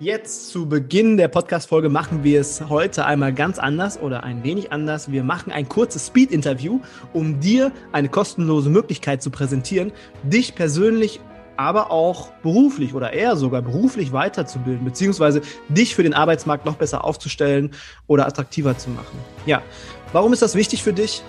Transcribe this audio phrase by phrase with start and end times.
[0.00, 4.70] Jetzt zu Beginn der Podcast-Folge machen wir es heute einmal ganz anders oder ein wenig
[4.70, 5.10] anders.
[5.10, 6.78] Wir machen ein kurzes Speed-Interview,
[7.12, 9.90] um dir eine kostenlose Möglichkeit zu präsentieren,
[10.22, 11.18] dich persönlich,
[11.56, 17.04] aber auch beruflich oder eher sogar beruflich weiterzubilden, beziehungsweise dich für den Arbeitsmarkt noch besser
[17.04, 17.72] aufzustellen
[18.06, 19.18] oder attraktiver zu machen.
[19.46, 19.62] Ja,
[20.12, 21.24] warum ist das wichtig für dich?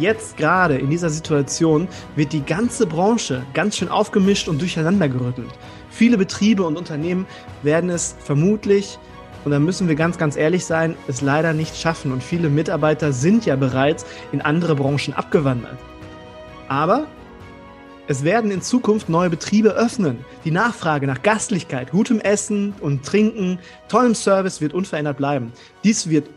[0.00, 5.52] Jetzt gerade in dieser Situation wird die ganze Branche ganz schön aufgemischt und durcheinander gerüttelt.
[5.96, 7.24] Viele Betriebe und Unternehmen
[7.62, 8.98] werden es vermutlich,
[9.46, 12.12] und da müssen wir ganz, ganz ehrlich sein, es leider nicht schaffen.
[12.12, 15.78] Und viele Mitarbeiter sind ja bereits in andere Branchen abgewandert.
[16.68, 17.06] Aber
[18.08, 20.18] es werden in Zukunft neue Betriebe öffnen.
[20.44, 23.58] Die Nachfrage nach Gastlichkeit, gutem Essen und Trinken,
[23.88, 25.50] tollem Service wird unverändert bleiben.
[25.82, 26.28] Dies wird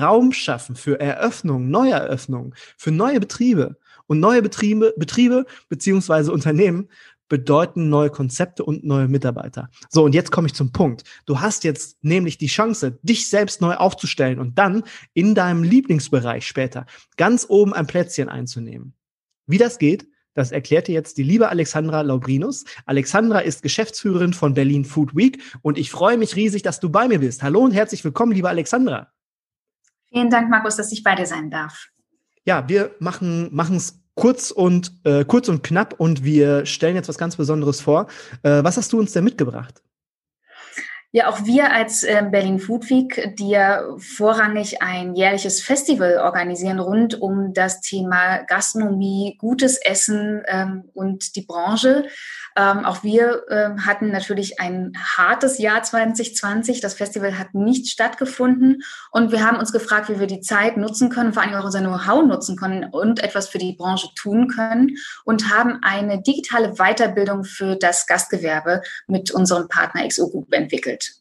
[0.00, 3.78] Raum schaffen für Eröffnungen, Neueröffnungen, für neue Betriebe.
[4.06, 6.88] Und neue Betriebe, Betriebe beziehungsweise Unternehmen
[7.28, 9.70] bedeuten neue Konzepte und neue Mitarbeiter.
[9.88, 11.04] So, und jetzt komme ich zum Punkt.
[11.26, 14.82] Du hast jetzt nämlich die Chance, dich selbst neu aufzustellen und dann
[15.14, 18.94] in deinem Lieblingsbereich später ganz oben ein Plätzchen einzunehmen.
[19.46, 22.64] Wie das geht, das erklärt dir jetzt die liebe Alexandra Laubrinus.
[22.86, 27.08] Alexandra ist Geschäftsführerin von Berlin Food Week und ich freue mich riesig, dass du bei
[27.08, 27.42] mir bist.
[27.42, 29.12] Hallo und herzlich willkommen, liebe Alexandra.
[30.12, 31.88] Vielen Dank, Markus, dass ich bei dir sein darf.
[32.44, 37.18] Ja, wir machen es kurz und äh, kurz und knapp und wir stellen jetzt was
[37.18, 38.08] ganz Besonderes vor.
[38.42, 39.80] Äh, was hast du uns denn mitgebracht?
[41.10, 46.80] Ja, auch wir als äh, Berlin Food Week, die ja vorrangig ein jährliches Festival organisieren
[46.80, 52.08] rund um das Thema Gastronomie, gutes Essen ähm, und die Branche,
[52.58, 56.80] ähm, auch wir äh, hatten natürlich ein hartes Jahr 2020.
[56.80, 58.82] Das Festival hat nicht stattgefunden
[59.12, 61.80] und wir haben uns gefragt, wie wir die Zeit nutzen können, vor allem auch unser
[61.80, 67.44] Know-how nutzen können und etwas für die Branche tun können und haben eine digitale Weiterbildung
[67.44, 71.12] für das Gastgewerbe mit unserem Partner XO Group entwickelt.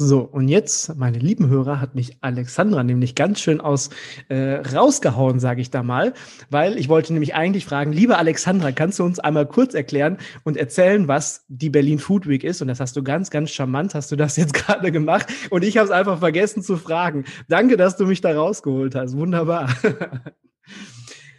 [0.00, 3.90] So, und jetzt, meine lieben Hörer, hat mich Alexandra nämlich ganz schön aus
[4.28, 6.14] äh, rausgehauen, sage ich da mal,
[6.50, 10.56] weil ich wollte nämlich eigentlich fragen, liebe Alexandra, kannst du uns einmal kurz erklären und
[10.56, 12.62] erzählen, was die Berlin Food Week ist?
[12.62, 15.76] Und das hast du ganz, ganz charmant, hast du das jetzt gerade gemacht und ich
[15.76, 17.24] habe es einfach vergessen zu fragen.
[17.48, 19.16] Danke, dass du mich da rausgeholt hast.
[19.16, 19.68] Wunderbar.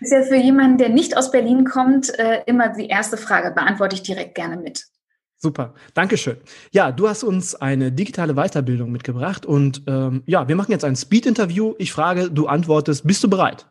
[0.02, 3.96] Ist ja für jemanden, der nicht aus Berlin kommt, äh, immer die erste Frage, beantworte
[3.96, 4.84] ich direkt gerne mit.
[5.42, 6.36] Super, Dankeschön.
[6.72, 10.98] Ja, du hast uns eine digitale Weiterbildung mitgebracht und ähm, ja, wir machen jetzt ein
[10.98, 11.76] Speed-Interview.
[11.78, 13.66] Ich frage, du antwortest, bist du bereit?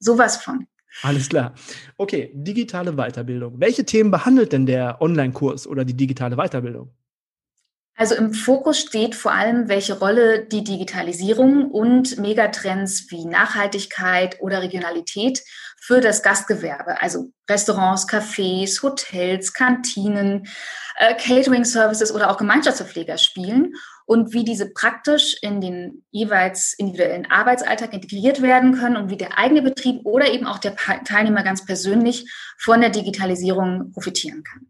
[0.00, 0.66] Sowas von.
[1.02, 1.54] Alles klar.
[1.96, 3.58] Okay, digitale Weiterbildung.
[3.58, 6.90] Welche Themen behandelt denn der Online-Kurs oder die digitale Weiterbildung?
[7.98, 14.60] Also im Fokus steht vor allem, welche Rolle die Digitalisierung und Megatrends wie Nachhaltigkeit oder
[14.60, 15.42] Regionalität
[15.80, 20.46] für das Gastgewerbe, also Restaurants, Cafés, Hotels, Kantinen,
[20.96, 23.74] äh, Catering-Services oder auch Gemeinschaftsverpfleger spielen
[24.04, 29.38] und wie diese praktisch in den jeweils individuellen Arbeitsalltag integriert werden können und wie der
[29.38, 34.66] eigene Betrieb oder eben auch der Teilnehmer ganz persönlich von der Digitalisierung profitieren kann.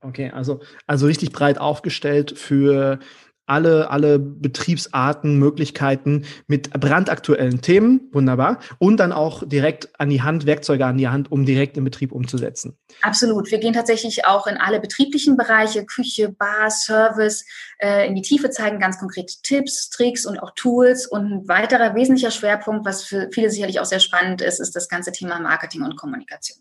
[0.00, 3.00] Okay, also, also richtig breit aufgestellt für
[3.48, 8.08] alle, alle Betriebsarten, Möglichkeiten mit brandaktuellen Themen.
[8.12, 8.60] Wunderbar.
[8.78, 12.12] Und dann auch direkt an die Hand, Werkzeuge an die Hand, um direkt im Betrieb
[12.12, 12.78] umzusetzen.
[13.02, 13.50] Absolut.
[13.50, 17.44] Wir gehen tatsächlich auch in alle betrieblichen Bereiche, Küche, Bar, Service,
[17.78, 21.06] äh, in die Tiefe zeigen ganz konkrete Tipps, Tricks und auch Tools.
[21.06, 24.88] Und ein weiterer wesentlicher Schwerpunkt, was für viele sicherlich auch sehr spannend ist, ist das
[24.88, 26.58] ganze Thema Marketing und Kommunikation.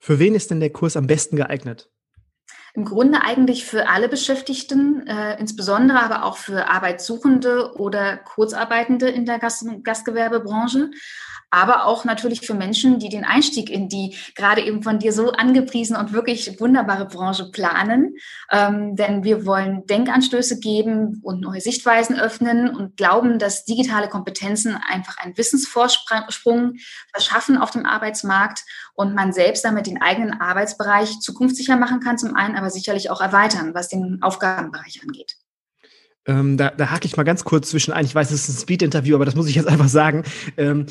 [0.00, 1.90] Für wen ist denn der Kurs am besten geeignet?
[2.74, 9.26] Im Grunde eigentlich für alle Beschäftigten, äh, insbesondere aber auch für Arbeitssuchende oder Kurzarbeitende in
[9.26, 10.90] der Gast Gastgewerbebranche.
[11.50, 15.32] Aber auch natürlich für Menschen, die den Einstieg in die gerade eben von dir so
[15.32, 18.16] angepriesene und wirklich wunderbare Branche planen.
[18.50, 24.76] Ähm, denn wir wollen Denkanstöße geben und neue Sichtweisen öffnen und glauben, dass digitale Kompetenzen
[24.88, 26.74] einfach einen Wissensvorsprung
[27.12, 28.64] verschaffen auf dem Arbeitsmarkt
[28.94, 33.20] und man selbst damit den eigenen Arbeitsbereich zukunftssicher machen kann, zum einen, aber sicherlich auch
[33.20, 35.39] erweitern, was den Aufgabenbereich angeht.
[36.26, 38.04] Ähm, da, da hake ich mal ganz kurz zwischen ein.
[38.04, 40.24] Ich weiß, es ist ein Speed-Interview, aber das muss ich jetzt einfach sagen.
[40.56, 40.86] Ähm,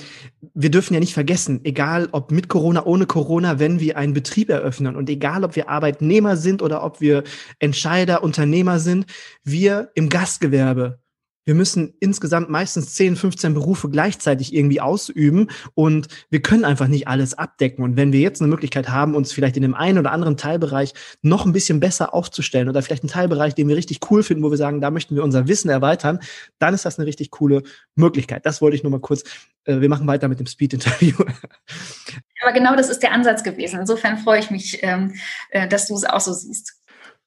[0.54, 4.50] wir dürfen ja nicht vergessen, egal ob mit Corona, ohne Corona, wenn wir einen Betrieb
[4.50, 7.24] eröffnen und egal ob wir Arbeitnehmer sind oder ob wir
[7.60, 9.06] Entscheider, Unternehmer sind,
[9.44, 11.00] wir im Gastgewerbe
[11.46, 17.08] wir müssen insgesamt meistens 10, 15 Berufe gleichzeitig irgendwie ausüben und wir können einfach nicht
[17.08, 17.84] alles abdecken.
[17.84, 20.94] Und wenn wir jetzt eine Möglichkeit haben, uns vielleicht in dem einen oder anderen Teilbereich
[21.22, 24.52] noch ein bisschen besser aufzustellen oder vielleicht einen Teilbereich, den wir richtig cool finden, wo
[24.52, 26.20] wir sagen, da möchten wir unser Wissen erweitern,
[26.60, 27.64] dann ist das eine richtig coole
[27.96, 28.46] Möglichkeit.
[28.46, 29.24] Das wollte ich nur mal kurz.
[29.64, 31.16] Äh, wir machen weiter mit dem Speed-Interview.
[32.42, 33.80] Aber genau das ist der Ansatz gewesen.
[33.80, 35.16] Insofern freue ich mich, ähm,
[35.50, 36.74] äh, dass du es auch so siehst.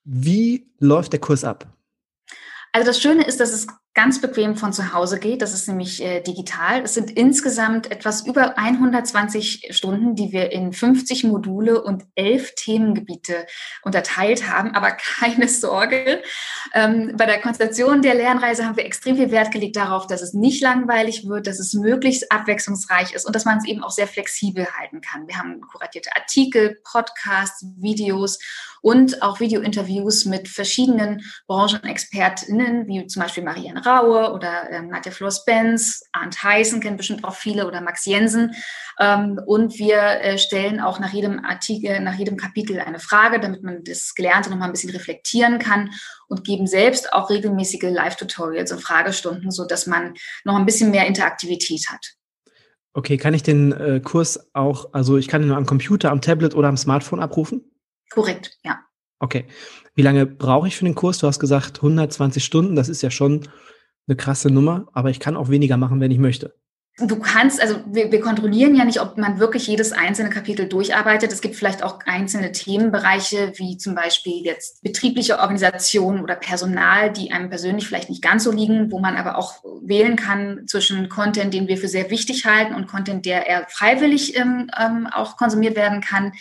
[0.05, 1.67] Wie läuft der Kurs ab?
[2.73, 5.43] Also das Schöne ist, dass es ganz bequem von zu Hause geht.
[5.43, 6.83] Das ist nämlich äh, digital.
[6.83, 13.47] Es sind insgesamt etwas über 120 Stunden, die wir in 50 Module und 11 Themengebiete
[13.83, 14.75] unterteilt haben.
[14.75, 16.23] Aber keine Sorge.
[16.73, 20.33] Ähm, bei der Konstellation der Lernreise haben wir extrem viel Wert gelegt darauf, dass es
[20.33, 24.07] nicht langweilig wird, dass es möglichst abwechslungsreich ist und dass man es eben auch sehr
[24.07, 25.29] flexibel halten kann.
[25.29, 28.39] Wir haben kuratierte Artikel, Podcasts, Videos
[28.83, 36.03] und auch Videointerviews mit verschiedenen Branchenexpertinnen, wie zum Beispiel Marianne Raue oder ähm, Nadja Flor-Spence,
[36.13, 38.53] Arndt Heißen kennen bestimmt auch viele oder Max Jensen.
[38.99, 43.63] Ähm, und wir äh, stellen auch nach jedem Artikel, nach jedem Kapitel eine Frage, damit
[43.63, 45.91] man das Gelernte nochmal ein bisschen reflektieren kann
[46.29, 50.15] und geben selbst auch regelmäßige Live-Tutorials und Fragestunden, so dass man
[50.45, 52.15] noch ein bisschen mehr Interaktivität hat.
[52.95, 56.21] Okay, kann ich den äh, Kurs auch, also ich kann ihn nur am Computer, am
[56.21, 57.72] Tablet oder am Smartphone abrufen?
[58.13, 58.81] Korrekt, ja.
[59.21, 59.47] Okay.
[59.95, 61.19] Wie lange brauche ich für den Kurs?
[61.19, 62.75] Du hast gesagt 120 Stunden.
[62.75, 63.49] Das ist ja schon
[64.07, 66.55] eine krasse Nummer, aber ich kann auch weniger machen, wenn ich möchte.
[66.99, 71.33] Du kannst, also wir, wir, kontrollieren ja nicht, ob man wirklich jedes einzelne Kapitel durcharbeitet.
[71.33, 77.33] Es gibt vielleicht auch einzelne Themenbereiche, wie zum Beispiel jetzt betriebliche Organisation oder Personal, die
[77.33, 81.55] einem persönlich vielleicht nicht ganz so liegen, wo man aber auch wählen kann zwischen Content,
[81.55, 85.77] den wir für sehr wichtig halten und Content, der eher freiwillig ähm, ähm, auch konsumiert
[85.77, 86.33] werden kann.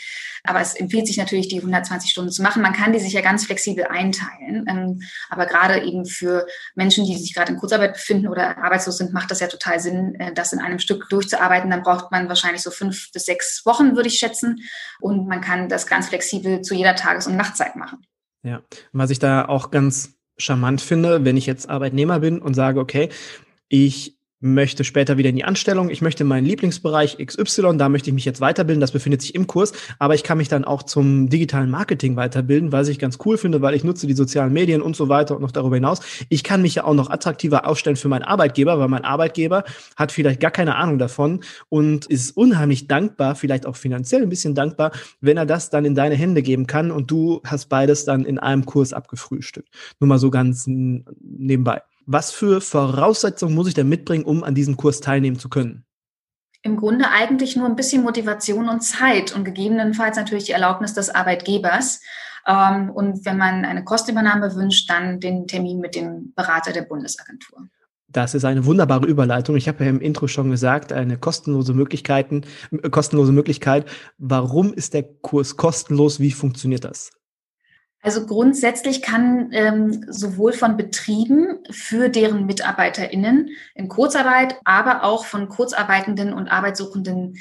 [0.44, 2.62] Aber es empfiehlt sich natürlich, die 120 Stunden zu machen.
[2.62, 4.65] Man kann die sich ja ganz flexibel einteilen.
[4.68, 6.45] Ähm, aber gerade eben für
[6.75, 10.15] Menschen, die sich gerade in Kurzarbeit befinden oder arbeitslos sind, macht das ja total Sinn,
[10.15, 11.69] äh, das in einem Stück durchzuarbeiten.
[11.69, 14.61] Dann braucht man wahrscheinlich so fünf bis sechs Wochen, würde ich schätzen.
[14.99, 18.05] Und man kann das ganz flexibel zu jeder Tages- und Nachtzeit machen.
[18.43, 18.61] Ja,
[18.91, 23.09] was ich da auch ganz charmant finde, wenn ich jetzt Arbeitnehmer bin und sage, okay,
[23.69, 28.13] ich möchte später wieder in die Anstellung, ich möchte meinen Lieblingsbereich XY, da möchte ich
[28.13, 31.29] mich jetzt weiterbilden, das befindet sich im Kurs, aber ich kann mich dann auch zum
[31.29, 34.95] digitalen Marketing weiterbilden, was ich ganz cool finde, weil ich nutze die sozialen Medien und
[34.95, 35.99] so weiter und noch darüber hinaus.
[36.29, 39.63] Ich kann mich ja auch noch attraktiver aufstellen für meinen Arbeitgeber, weil mein Arbeitgeber
[39.95, 44.55] hat vielleicht gar keine Ahnung davon und ist unheimlich dankbar, vielleicht auch finanziell ein bisschen
[44.55, 44.91] dankbar,
[45.21, 48.39] wenn er das dann in deine Hände geben kann und du hast beides dann in
[48.39, 49.69] einem Kurs abgefrühstückt.
[49.99, 51.81] Nur mal so ganz nebenbei.
[52.13, 55.86] Was für Voraussetzungen muss ich denn mitbringen, um an diesem Kurs teilnehmen zu können?
[56.62, 61.10] Im Grunde eigentlich nur ein bisschen Motivation und Zeit und gegebenenfalls natürlich die Erlaubnis des
[61.10, 62.01] Arbeitgebers.
[62.46, 67.70] Ähm, und wenn man eine Kostübernahme wünscht, dann den Termin mit dem Berater der Bundesagentur.
[68.10, 69.56] Das ist eine wunderbare Überleitung.
[69.56, 72.41] Ich habe ja im Intro schon gesagt, eine kostenlose Möglichkeiten,
[72.91, 73.89] kostenlose Möglichkeit.
[74.18, 76.20] Warum ist der Kurs kostenlos?
[76.20, 77.12] Wie funktioniert das?
[78.01, 85.50] Also grundsätzlich kann ähm, sowohl von Betrieben für deren MitarbeiterInnen in Kurzarbeit, aber auch von
[85.50, 87.36] Kurzarbeitenden und Arbeitssuchenden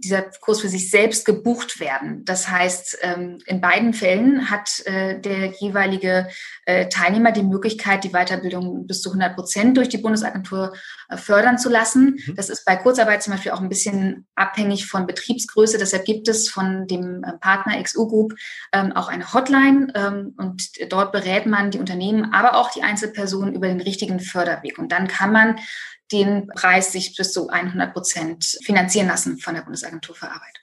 [0.00, 2.24] dieser Kurs für sich selbst gebucht werden.
[2.24, 6.28] Das heißt, ähm, in beiden Fällen hat äh, der jeweilige
[6.66, 10.74] äh, Teilnehmer die Möglichkeit, die Weiterbildung bis zu 100 Prozent durch die Bundesagentur
[11.08, 12.18] äh, fördern zu lassen.
[12.26, 12.36] Mhm.
[12.36, 15.78] Das ist bei Kurzarbeit zum Beispiel auch ein bisschen abhängig von Betriebsgröße.
[15.78, 18.34] Deshalb gibt es von dem Partner XU Group
[18.72, 23.54] ähm, auch eine Hotline ähm, und dort berät man die Unternehmen, aber auch die Einzelpersonen
[23.54, 24.78] über den richtigen Förderweg.
[24.78, 25.56] Und dann kann man
[26.14, 30.60] den Preis sich bis zu 100 Prozent finanzieren lassen von der Bundesagentur für Arbeit.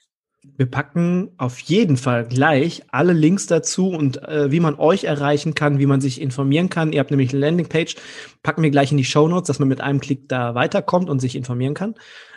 [0.56, 5.54] Wir packen auf jeden Fall gleich alle Links dazu und äh, wie man euch erreichen
[5.54, 6.92] kann, wie man sich informieren kann.
[6.92, 7.94] Ihr habt nämlich eine Landingpage,
[8.42, 11.20] packen wir gleich in die Show Notes, dass man mit einem Klick da weiterkommt und
[11.20, 11.94] sich informieren kann.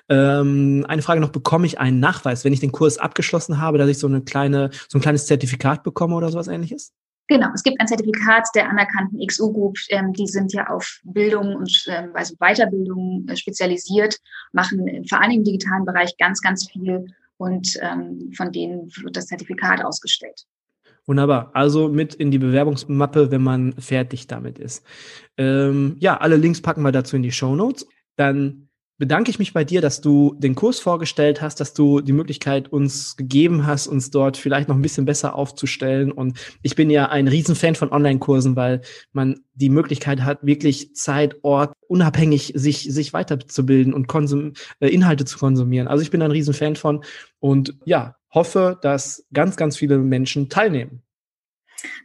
[0.07, 3.89] Ähm, eine Frage noch, bekomme ich einen Nachweis, wenn ich den Kurs abgeschlossen habe, dass
[3.89, 6.93] ich so eine kleine, so ein kleines Zertifikat bekomme oder sowas ähnliches?
[7.27, 9.77] Genau, es gibt ein Zertifikat der anerkannten XU Group.
[9.89, 14.17] Ähm, die sind ja auf Bildung und ähm, also Weiterbildung äh, spezialisiert,
[14.53, 19.25] machen vor allem im digitalen Bereich ganz, ganz viel und ähm, von denen wird das
[19.25, 20.45] Zertifikat ausgestellt.
[21.07, 21.51] Wunderbar.
[21.53, 24.83] Also mit in die Bewerbungsmappe, wenn man fertig damit ist.
[25.37, 27.87] Ähm, ja, alle Links packen wir dazu in die Show Notes.
[28.15, 28.64] Dann
[28.97, 32.71] bedanke ich mich bei dir, dass du den Kurs vorgestellt hast, dass du die Möglichkeit
[32.71, 36.11] uns gegeben hast, uns dort vielleicht noch ein bisschen besser aufzustellen.
[36.11, 41.35] Und ich bin ja ein Riesenfan von Online-Kursen, weil man die Möglichkeit hat, wirklich Zeit,
[41.43, 45.87] Ort, unabhängig sich, sich weiterzubilden und Konsum, äh, Inhalte zu konsumieren.
[45.87, 47.03] Also ich bin ein Riesenfan von
[47.39, 51.04] und ja, hoffe, dass ganz, ganz viele Menschen teilnehmen.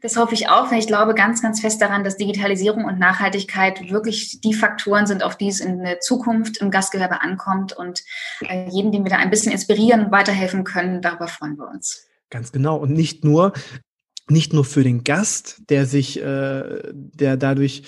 [0.02, 3.90] Das hoffe ich auch, weil ich glaube ganz, ganz fest daran, dass Digitalisierung und Nachhaltigkeit
[3.90, 7.72] wirklich die Faktoren sind, auf die es in der Zukunft im Gastgewerbe ankommt.
[7.72, 8.02] Und
[8.40, 12.06] äh, jeden, den wir da ein bisschen inspirieren und weiterhelfen können, darüber freuen wir uns.
[12.30, 12.76] Ganz genau.
[12.76, 13.52] Und nicht nur,
[14.28, 17.82] nicht nur für den Gast, der sich, äh, der dadurch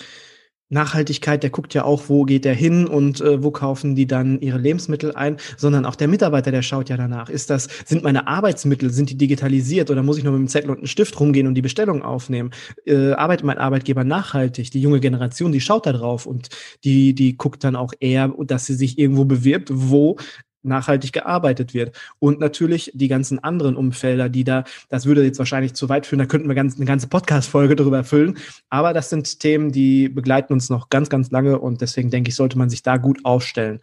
[0.73, 4.41] Nachhaltigkeit, der guckt ja auch, wo geht der hin und äh, wo kaufen die dann
[4.41, 7.29] ihre Lebensmittel ein, sondern auch der Mitarbeiter, der schaut ja danach.
[7.29, 10.71] Ist das, sind meine Arbeitsmittel, sind die digitalisiert oder muss ich nur mit einem Zettel
[10.71, 12.51] und einem Stift rumgehen und die Bestellung aufnehmen?
[12.87, 14.71] Äh, arbeitet mein Arbeitgeber nachhaltig?
[14.71, 16.49] Die junge Generation, die schaut da drauf und
[16.85, 20.17] die, die guckt dann auch eher, dass sie sich irgendwo bewirbt, wo
[20.63, 21.97] nachhaltig gearbeitet wird.
[22.19, 26.21] Und natürlich die ganzen anderen Umfelder, die da, das würde jetzt wahrscheinlich zu weit führen,
[26.21, 28.39] da könnten wir ganz, eine ganze Podcast-Folge darüber füllen.
[28.69, 32.37] Aber das sind Themen, die begleiten uns noch ganz, ganz lange und deswegen denke ich,
[32.37, 33.81] sollte man sich da gut aufstellen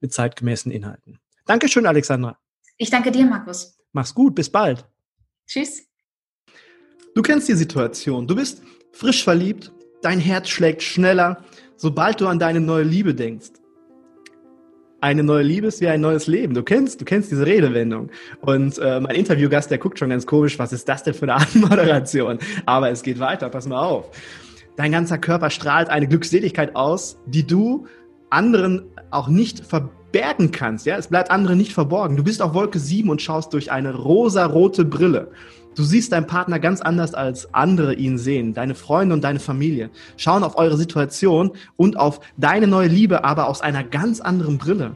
[0.00, 1.18] mit zeitgemäßen Inhalten.
[1.46, 2.38] Dankeschön, Alexandra.
[2.76, 3.78] Ich danke dir, Markus.
[3.92, 4.84] Mach's gut, bis bald.
[5.46, 5.84] Tschüss.
[7.14, 8.26] Du kennst die Situation.
[8.26, 8.62] Du bist
[8.92, 9.70] frisch verliebt,
[10.00, 11.44] dein Herz schlägt schneller,
[11.76, 13.61] sobald du an deine neue Liebe denkst
[15.02, 16.54] eine neue Liebe ist wie ein neues Leben.
[16.54, 18.08] Du kennst, du kennst diese Redewendung.
[18.40, 21.44] Und äh, mein Interviewgast, der guckt schon ganz komisch, was ist das denn für eine
[21.54, 22.38] Anmoderation?
[22.66, 24.10] Aber es geht weiter, pass mal auf.
[24.76, 27.86] Dein ganzer Körper strahlt eine Glückseligkeit aus, die du
[28.30, 30.86] anderen auch nicht verbergen kannst.
[30.86, 32.16] Ja, es bleibt anderen nicht verborgen.
[32.16, 35.32] Du bist auf Wolke 7 und schaust durch eine rosa-rote Brille.
[35.74, 38.52] Du siehst deinen Partner ganz anders als andere ihn sehen.
[38.52, 39.88] Deine Freunde und deine Familie
[40.18, 44.94] schauen auf eure Situation und auf deine neue Liebe, aber aus einer ganz anderen Brille.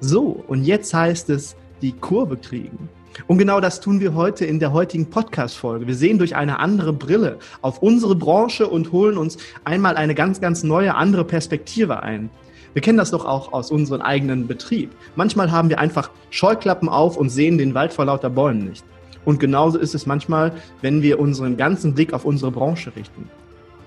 [0.00, 2.88] So, und jetzt heißt es, die Kurve kriegen.
[3.26, 5.88] Und genau das tun wir heute in der heutigen Podcast-Folge.
[5.88, 10.40] Wir sehen durch eine andere Brille auf unsere Branche und holen uns einmal eine ganz,
[10.40, 12.30] ganz neue, andere Perspektive ein.
[12.74, 14.92] Wir kennen das doch auch aus unserem eigenen Betrieb.
[15.16, 18.84] Manchmal haben wir einfach Scheuklappen auf und sehen den Wald vor lauter Bäumen nicht.
[19.28, 23.28] Und genauso ist es manchmal, wenn wir unseren ganzen Blick auf unsere Branche richten.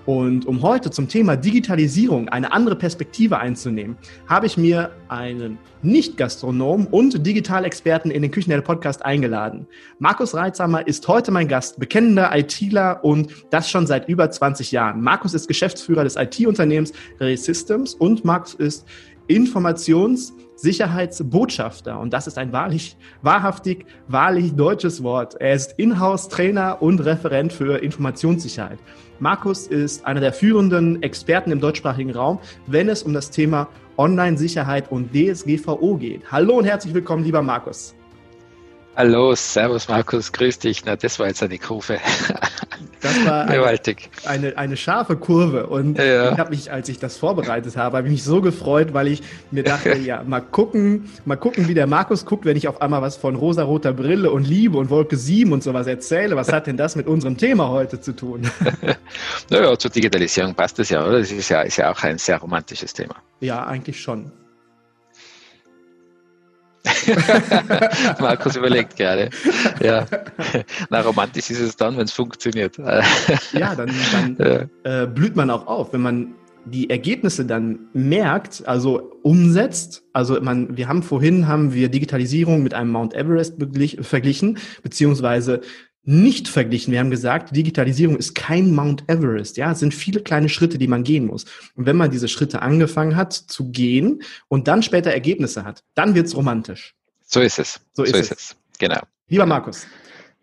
[0.06, 3.96] Und um heute zum Thema Digitalisierung eine andere Perspektive einzunehmen,
[4.28, 9.66] habe ich mir einen Nicht-Gastronom und Digitalexperten in den Küchenherde Podcast eingeladen.
[9.98, 15.00] Markus Reitzhammer ist heute mein Gast, bekennender ITler und das schon seit über 20 Jahren.
[15.00, 18.86] Markus ist Geschäftsführer des IT-Unternehmens Ray Systems und Markus ist
[19.28, 21.98] Informations- Sicherheitsbotschafter.
[21.98, 25.34] Und das ist ein wahrlich, wahrhaftig, wahrlich deutsches Wort.
[25.40, 28.78] Er ist Inhouse-Trainer und Referent für Informationssicherheit.
[29.18, 32.38] Markus ist einer der führenden Experten im deutschsprachigen Raum,
[32.68, 36.30] wenn es um das Thema Online-Sicherheit und DSGVO geht.
[36.30, 37.94] Hallo und herzlich willkommen, lieber Markus.
[38.94, 40.84] Hallo, Servus Markus, grüß dich.
[40.84, 41.98] Na, das war jetzt eine Kurve.
[43.02, 43.80] Das war eine,
[44.24, 45.66] eine, eine, scharfe Kurve.
[45.66, 46.32] Und ja.
[46.32, 49.22] ich habe mich, als ich das vorbereitet habe, habe ich mich so gefreut, weil ich
[49.50, 53.02] mir dachte, ja, mal gucken, mal gucken, wie der Markus guckt, wenn ich auf einmal
[53.02, 56.36] was von rosa-roter Brille und Liebe und Wolke 7 und sowas erzähle.
[56.36, 58.48] Was hat denn das mit unserem Thema heute zu tun?
[59.50, 61.18] naja, zur Digitalisierung passt das ja, oder?
[61.18, 63.16] Das ist ja, ist ja auch ein sehr romantisches Thema.
[63.40, 64.30] Ja, eigentlich schon.
[68.20, 69.30] Markus überlegt gerade.
[69.80, 70.06] Ja.
[70.90, 72.76] Na, romantisch ist es dann, wenn es funktioniert.
[73.52, 75.02] ja, dann, dann ja.
[75.02, 76.34] Äh, blüht man auch auf, wenn man
[76.64, 80.04] die Ergebnisse dann merkt, also umsetzt.
[80.12, 83.56] Also man, wir haben vorhin haben wir Digitalisierung mit einem Mount Everest
[84.02, 85.60] verglichen, beziehungsweise
[86.04, 86.92] nicht verglichen.
[86.92, 89.56] Wir haben gesagt, Digitalisierung ist kein Mount Everest.
[89.56, 91.44] Ja, es sind viele kleine Schritte, die man gehen muss.
[91.76, 96.14] Und wenn man diese Schritte angefangen hat zu gehen und dann später Ergebnisse hat, dann
[96.14, 96.94] wird's romantisch.
[97.24, 97.80] So ist es.
[97.92, 98.38] So ist, so ist es.
[98.38, 98.56] es.
[98.78, 99.00] Genau.
[99.28, 99.86] Lieber Markus.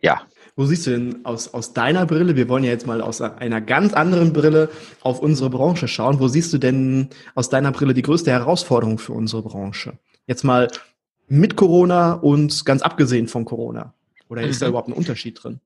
[0.02, 0.22] Ja.
[0.56, 3.62] Wo siehst du denn aus, aus deiner Brille, wir wollen ja jetzt mal aus einer
[3.62, 4.70] ganz anderen Brille
[5.02, 9.14] auf unsere Branche schauen, wo siehst du denn aus deiner Brille die größte Herausforderung für
[9.14, 10.00] unsere Branche?
[10.26, 10.68] Jetzt mal
[11.28, 13.94] mit Corona und ganz abgesehen von Corona.
[14.30, 14.60] Oder ist mhm.
[14.62, 15.60] da überhaupt ein Unterschied drin?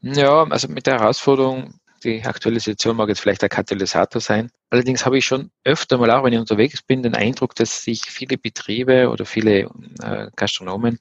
[0.00, 4.50] Ja, also mit der Herausforderung, die aktuelle Situation mag jetzt vielleicht ein Katalysator sein.
[4.70, 8.02] Allerdings habe ich schon öfter mal, auch wenn ich unterwegs bin, den Eindruck, dass sich
[8.02, 9.70] viele Betriebe oder viele
[10.02, 10.98] äh, Gastronomen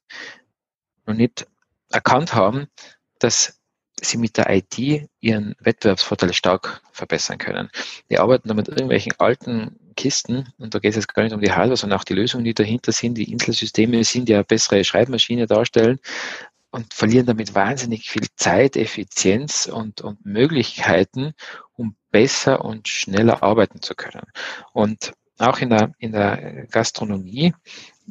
[1.08, 1.48] noch nicht
[1.90, 2.68] erkannt haben,
[3.18, 3.60] dass
[4.00, 4.78] sie mit der IT
[5.20, 7.70] ihren Wettbewerbsvorteil stark verbessern können.
[8.10, 11.42] Die arbeiten da mit irgendwelchen alten Kisten und da geht es jetzt gar nicht um
[11.42, 13.16] die Hardware, sondern auch die Lösungen, die dahinter sind.
[13.16, 16.00] Die Inselsysteme sind ja bessere Schreibmaschine darstellen
[16.72, 21.34] und verlieren damit wahnsinnig viel Zeit, Effizienz und, und Möglichkeiten,
[21.74, 24.26] um besser und schneller arbeiten zu können.
[24.74, 27.54] Und auch in der, in der Gastronomie,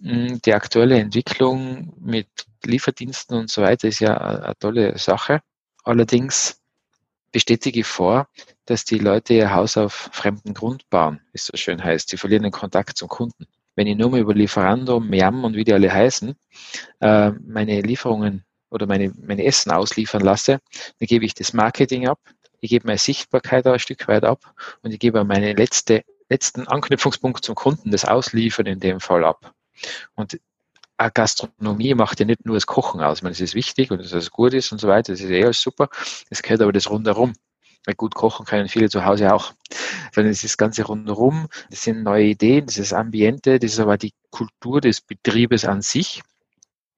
[0.02, 2.28] hm, die aktuelle Entwicklung mit
[2.64, 5.40] Lieferdiensten und so weiter ist ja eine tolle Sache.
[5.84, 6.60] Allerdings
[7.32, 8.28] besteht die Gefahr,
[8.66, 12.10] dass die Leute ihr Haus auf fremden Grund bauen, wie es so schön heißt.
[12.10, 13.46] Sie verlieren den Kontakt zum Kunden.
[13.76, 16.34] Wenn ich nur mal über Lieferando, Miam und wie die alle heißen,
[17.00, 20.60] äh, meine Lieferungen oder meine, meine Essen ausliefern lasse,
[20.98, 22.20] dann gebe ich das Marketing ab,
[22.60, 27.44] ich gebe meine Sichtbarkeit ein Stück weit ab und ich gebe meine letzte, letzten Anknüpfungspunkt
[27.44, 29.54] zum Kunden, das Ausliefern in dem Fall ab.
[30.14, 30.38] Und
[30.98, 33.18] eine Gastronomie macht ja nicht nur das Kochen aus.
[33.18, 35.30] Ich meine, es ist wichtig und dass es gut ist und so weiter, das ist
[35.30, 35.88] eh alles super.
[36.28, 37.32] Es gehört aber das rundherum.
[37.86, 39.54] Weil gut kochen können viele zu Hause auch.
[40.12, 43.72] Sondern es ist das Ganze rundherum, das sind neue Ideen, das ist das Ambiente, das
[43.72, 46.20] ist aber die Kultur des Betriebes an sich.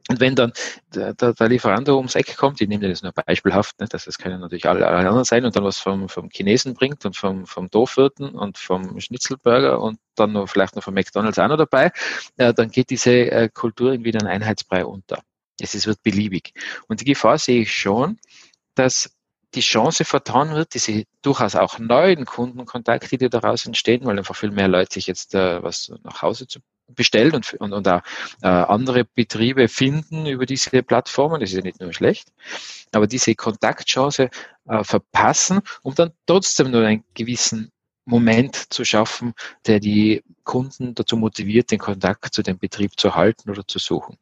[0.08, 0.52] Und wenn dann
[0.94, 4.18] der, der, der Lieferando ums Eck kommt, ich nehme das nur beispielhaft, ne, dass das
[4.18, 7.46] können natürlich alle, alle anderen sein und dann was vom, vom Chinesen bringt und vom,
[7.46, 11.92] vom Doofwirten und vom Schnitzelburger und dann noch vielleicht noch vom McDonalds auch noch dabei,
[12.36, 15.22] äh, dann geht diese äh, Kultur irgendwie dann Einheitsbrei unter.
[15.60, 16.52] Es ist, wird beliebig.
[16.88, 18.18] Und die Gefahr sehe ich schon,
[18.74, 19.16] dass
[19.54, 24.50] die Chance vertan wird, diese durchaus auch neuen Kundenkontakte, die daraus entstehen, weil einfach viel
[24.50, 26.60] mehr Leute sich jetzt äh, was nach Hause zu
[26.94, 28.02] bestellen und, und, und auch
[28.42, 31.40] äh, andere Betriebe finden über diese Plattformen.
[31.40, 32.28] Das ist ja nicht nur schlecht,
[32.92, 34.30] aber diese Kontaktchance
[34.66, 37.70] äh, verpassen, um dann trotzdem nur einen gewissen
[38.04, 39.32] Moment zu schaffen,
[39.66, 44.18] der die Kunden dazu motiviert, den Kontakt zu dem Betrieb zu halten oder zu suchen.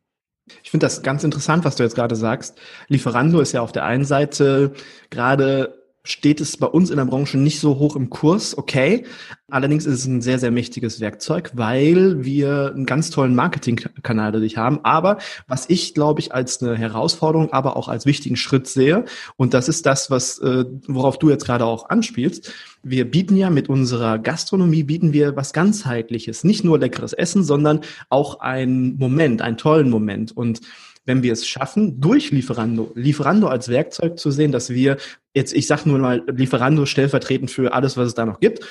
[0.63, 2.59] Ich finde das ganz interessant, was du jetzt gerade sagst.
[2.89, 4.73] Lieferando ist ja auf der einen Seite
[5.09, 5.80] gerade
[6.11, 9.05] steht es bei uns in der Branche nicht so hoch im Kurs, okay.
[9.49, 14.57] Allerdings ist es ein sehr, sehr mächtiges Werkzeug, weil wir einen ganz tollen Marketingkanal dadurch
[14.57, 14.81] haben.
[14.85, 19.05] Aber was ich, glaube ich, als eine Herausforderung, aber auch als wichtigen Schritt sehe,
[19.37, 22.53] und das ist das, was, äh, worauf du jetzt gerade auch anspielst.
[22.83, 26.45] Wir bieten ja mit unserer Gastronomie, bieten wir was ganzheitliches.
[26.45, 30.37] Nicht nur leckeres Essen, sondern auch einen Moment, einen tollen Moment.
[30.37, 30.61] Und
[31.05, 34.97] wenn wir es schaffen, durch Lieferando, Lieferando als Werkzeug zu sehen, dass wir
[35.35, 38.65] jetzt, ich sage nur mal Lieferando stellvertretend für alles, was es da noch gibt,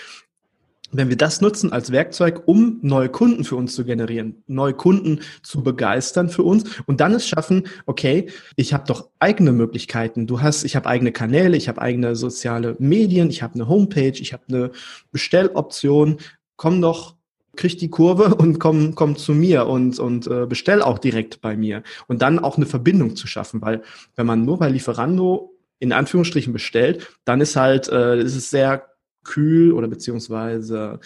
[0.91, 5.19] wenn wir das nutzen als Werkzeug, um neue Kunden für uns zu generieren, neue Kunden
[5.43, 10.25] zu begeistern für uns und dann es schaffen, okay, ich habe doch eigene Möglichkeiten.
[10.25, 14.19] Du hast, ich habe eigene Kanäle, ich habe eigene soziale Medien, ich habe eine Homepage,
[14.19, 14.71] ich habe eine
[15.11, 16.17] Bestelloption.
[16.55, 17.15] Komm doch
[17.59, 21.55] krieg die Kurve und komm, komm zu mir und, und äh, bestell auch direkt bei
[21.55, 21.83] mir.
[22.07, 23.83] Und dann auch eine Verbindung zu schaffen, weil
[24.15, 28.87] wenn man nur bei Lieferando in Anführungsstrichen bestellt, dann ist halt, äh, ist es sehr
[29.23, 30.99] kühl oder beziehungsweise,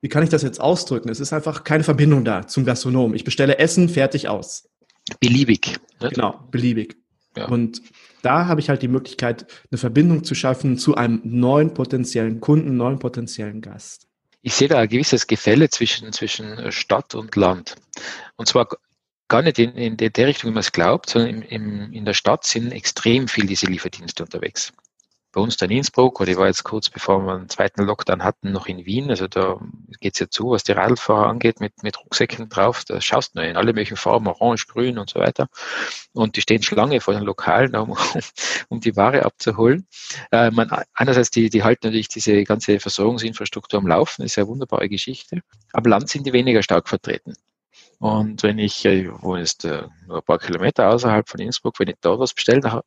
[0.00, 1.08] wie kann ich das jetzt ausdrücken?
[1.08, 3.14] Es ist einfach keine Verbindung da zum Gastronom.
[3.14, 4.68] Ich bestelle Essen, fertig aus.
[5.20, 5.78] Beliebig.
[6.00, 6.10] Ne?
[6.10, 6.96] Genau, beliebig.
[7.36, 7.46] Ja.
[7.46, 7.82] Und
[8.22, 12.76] da habe ich halt die Möglichkeit, eine Verbindung zu schaffen zu einem neuen potenziellen Kunden,
[12.76, 14.07] neuen potenziellen Gast
[14.42, 17.76] ich sehe da ein gewisses Gefälle zwischen, zwischen Stadt und Land.
[18.36, 18.68] Und zwar
[19.28, 22.14] gar nicht in, in der Richtung, wie man es glaubt, sondern im, im, in der
[22.14, 24.72] Stadt sind extrem viel diese Lieferdienste unterwegs
[25.32, 28.24] bei uns da in Innsbruck oder ich war jetzt kurz bevor wir einen zweiten Lockdown
[28.24, 29.10] hatten, noch in Wien.
[29.10, 29.60] Also da
[30.00, 32.84] geht's ja zu, was die Radlfahrer angeht, mit, mit Rucksäcken drauf.
[32.84, 35.48] Da schaust du in alle möglichen Farben, orange, grün und so weiter.
[36.12, 37.96] Und die stehen Schlange vor den Lokalen, um,
[38.68, 39.86] um die Ware abzuholen.
[40.32, 44.50] Äh, man, einerseits, die, die halten natürlich diese ganze Versorgungsinfrastruktur am Laufen, ist ja eine
[44.50, 45.40] wunderbare Geschichte.
[45.72, 47.34] Aber Land sind die weniger stark vertreten.
[47.98, 51.88] Und wenn ich, ich wohne jetzt äh, nur ein paar Kilometer außerhalb von Innsbruck, wenn
[51.88, 52.82] ich da was bestelle,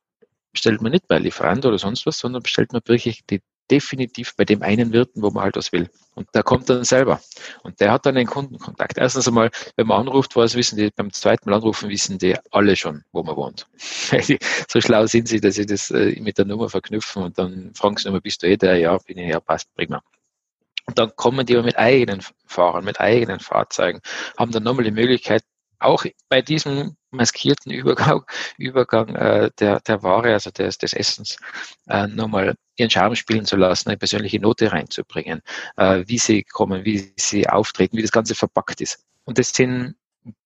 [0.52, 4.44] bestellt man nicht bei Lieferant oder sonst was, sondern bestellt man wirklich die, definitiv bei
[4.44, 5.90] dem einen Wirten, wo man halt was will.
[6.14, 7.22] Und der kommt dann selber.
[7.64, 8.98] Und der hat dann den Kundenkontakt.
[8.98, 12.76] Erstens einmal, wenn man anruft, was wissen die, beim zweiten Mal anrufen, wissen die alle
[12.76, 13.68] schon, wo man wohnt.
[14.68, 17.96] so schlau sind sie, dass sie das äh, mit der Nummer verknüpfen und dann fragen
[17.96, 18.78] sie nochmal, bist du eh der?
[18.78, 20.04] Ja, bin ich, ja, passt, prima.
[20.86, 24.02] Und dann kommen die aber mit eigenen Fahrern, mit eigenen Fahrzeugen,
[24.38, 25.44] haben dann nochmal die Möglichkeit,
[25.82, 28.24] auch bei diesem maskierten Übergang,
[28.58, 31.38] Übergang äh, der, der Ware, also des, des Essens,
[31.88, 35.41] äh, nochmal ihren Charme spielen zu lassen, eine persönliche Note reinzubringen,
[35.78, 39.04] äh, wie sie kommen, wie sie auftreten, wie das Ganze verpackt ist.
[39.26, 39.96] Und das sind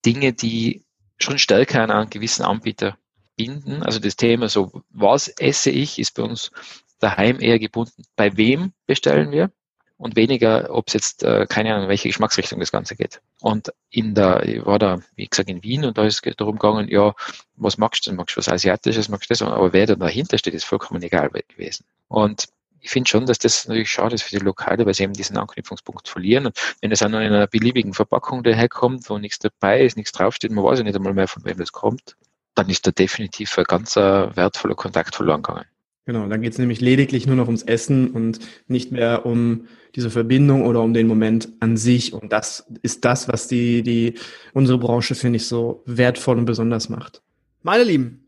[0.05, 0.83] Dinge, die
[1.17, 2.97] schon stärker an einen gewissen Anbieter
[3.35, 3.83] binden.
[3.83, 6.51] Also das Thema so, was esse ich, ist bei uns
[6.99, 8.03] daheim eher gebunden.
[8.15, 9.51] Bei wem bestellen wir?
[9.97, 13.21] Und weniger, ob es jetzt, äh, keine Ahnung, in welche Geschmacksrichtung das Ganze geht.
[13.41, 16.59] Und in der, ich war da, wie gesagt, in Wien und da ist es darum
[16.59, 17.13] gegangen, ja,
[17.55, 18.17] was magst du denn?
[18.17, 19.41] Magst du was Asiatisches, magst du das?
[19.41, 21.85] Aber wer da dahinter steht, ist vollkommen egal gewesen.
[22.07, 22.47] Und
[22.81, 25.37] ich finde schon, dass das natürlich schade ist für die Lokale, weil sie eben diesen
[25.37, 26.45] Anknüpfungspunkt verlieren.
[26.45, 30.11] Und wenn es auch noch in einer beliebigen Verpackung daherkommt, wo nichts dabei ist, nichts
[30.11, 32.15] draufsteht, man weiß ja nicht einmal mehr, von wem das kommt,
[32.53, 35.65] dann ist da definitiv ein ganz wertvoller Kontakt verloren gegangen.
[36.05, 39.65] Genau, dann geht es nämlich lediglich nur noch ums Essen und nicht mehr um
[39.95, 42.13] diese Verbindung oder um den Moment an sich.
[42.13, 44.13] Und das ist das, was die, die
[44.53, 47.23] unsere Branche, finde ich, so wertvoll und besonders macht.
[47.63, 48.23] Meine Lieben,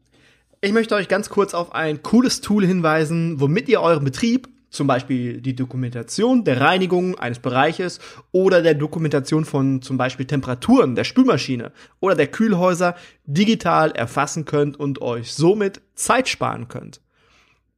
[0.59, 4.87] ich möchte euch ganz kurz auf ein cooles Tool hinweisen, womit ihr euren Betrieb, zum
[4.87, 7.99] Beispiel die Dokumentation der Reinigung eines Bereiches
[8.31, 14.79] oder der Dokumentation von zum Beispiel Temperaturen der Spülmaschine oder der Kühlhäuser digital erfassen könnt
[14.79, 17.01] und euch somit Zeit sparen könnt.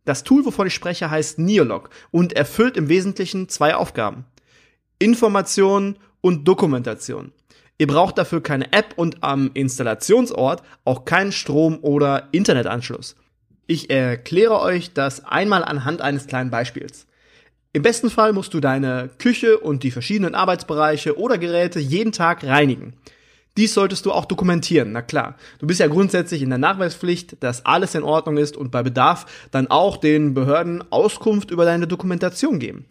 [0.10, 4.26] Das Tool, wovon ich spreche, heißt Neolog und erfüllt im Wesentlichen zwei Aufgaben.
[4.98, 7.32] Information und Dokumentation.
[7.78, 13.18] Ihr braucht dafür keine App und am Installationsort auch keinen Strom- oder Internetanschluss.
[13.68, 17.06] Ich erkläre euch das einmal anhand eines kleinen Beispiels.
[17.72, 22.44] Im besten Fall musst du deine Küche und die verschiedenen Arbeitsbereiche oder Geräte jeden Tag
[22.44, 22.96] reinigen.
[23.58, 25.36] Dies solltest du auch dokumentieren, na klar.
[25.60, 29.26] Du bist ja grundsätzlich in der Nachweispflicht, dass alles in Ordnung ist und bei Bedarf
[29.52, 32.86] dann auch den Behörden Auskunft über deine Dokumentation geben.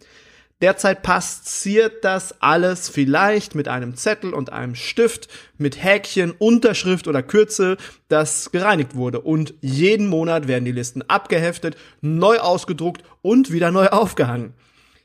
[0.61, 7.23] Derzeit passiert das alles vielleicht mit einem Zettel und einem Stift, mit Häkchen, Unterschrift oder
[7.23, 7.77] Kürzel,
[8.09, 9.21] das gereinigt wurde.
[9.21, 14.53] Und jeden Monat werden die Listen abgeheftet, neu ausgedruckt und wieder neu aufgehangen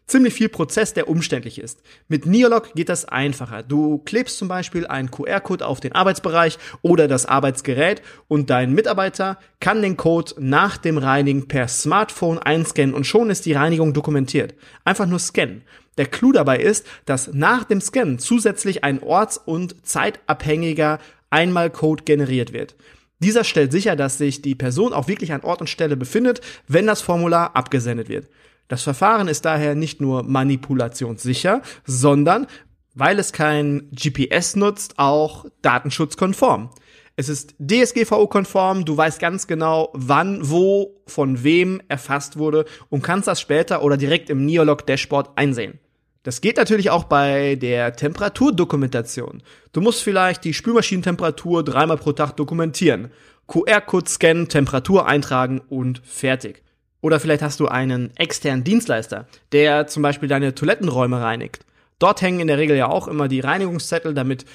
[0.06, 1.82] ziemlich viel Prozess, der umständlich ist.
[2.08, 3.62] Mit Neolog geht das einfacher.
[3.62, 9.38] Du klebst zum Beispiel einen QR-Code auf den Arbeitsbereich oder das Arbeitsgerät und dein Mitarbeiter
[9.60, 14.54] kann den Code nach dem Reinigen per Smartphone einscannen und schon ist die Reinigung dokumentiert.
[14.84, 15.62] Einfach nur scannen.
[15.96, 20.98] Der Clou dabei ist, dass nach dem Scannen zusätzlich ein orts- und zeitabhängiger
[21.30, 22.74] Einmalcode generiert wird.
[23.20, 26.86] Dieser stellt sicher, dass sich die Person auch wirklich an Ort und Stelle befindet, wenn
[26.86, 28.28] das Formular abgesendet wird.
[28.68, 32.46] Das Verfahren ist daher nicht nur manipulationssicher, sondern,
[32.94, 36.70] weil es kein GPS nutzt, auch datenschutzkonform.
[37.16, 43.28] Es ist DSGVO-konform, du weißt ganz genau, wann, wo, von wem erfasst wurde und kannst
[43.28, 45.78] das später oder direkt im Neolog-Dashboard einsehen.
[46.24, 49.42] Das geht natürlich auch bei der Temperaturdokumentation.
[49.72, 53.12] Du musst vielleicht die Spülmaschinentemperatur dreimal pro Tag dokumentieren.
[53.46, 56.63] QR-Code scannen, Temperatur eintragen und fertig.
[57.04, 61.66] Oder vielleicht hast du einen externen Dienstleister, der zum Beispiel deine Toilettenräume reinigt.
[61.98, 64.46] Dort hängen in der Regel ja auch immer die Reinigungszettel, damit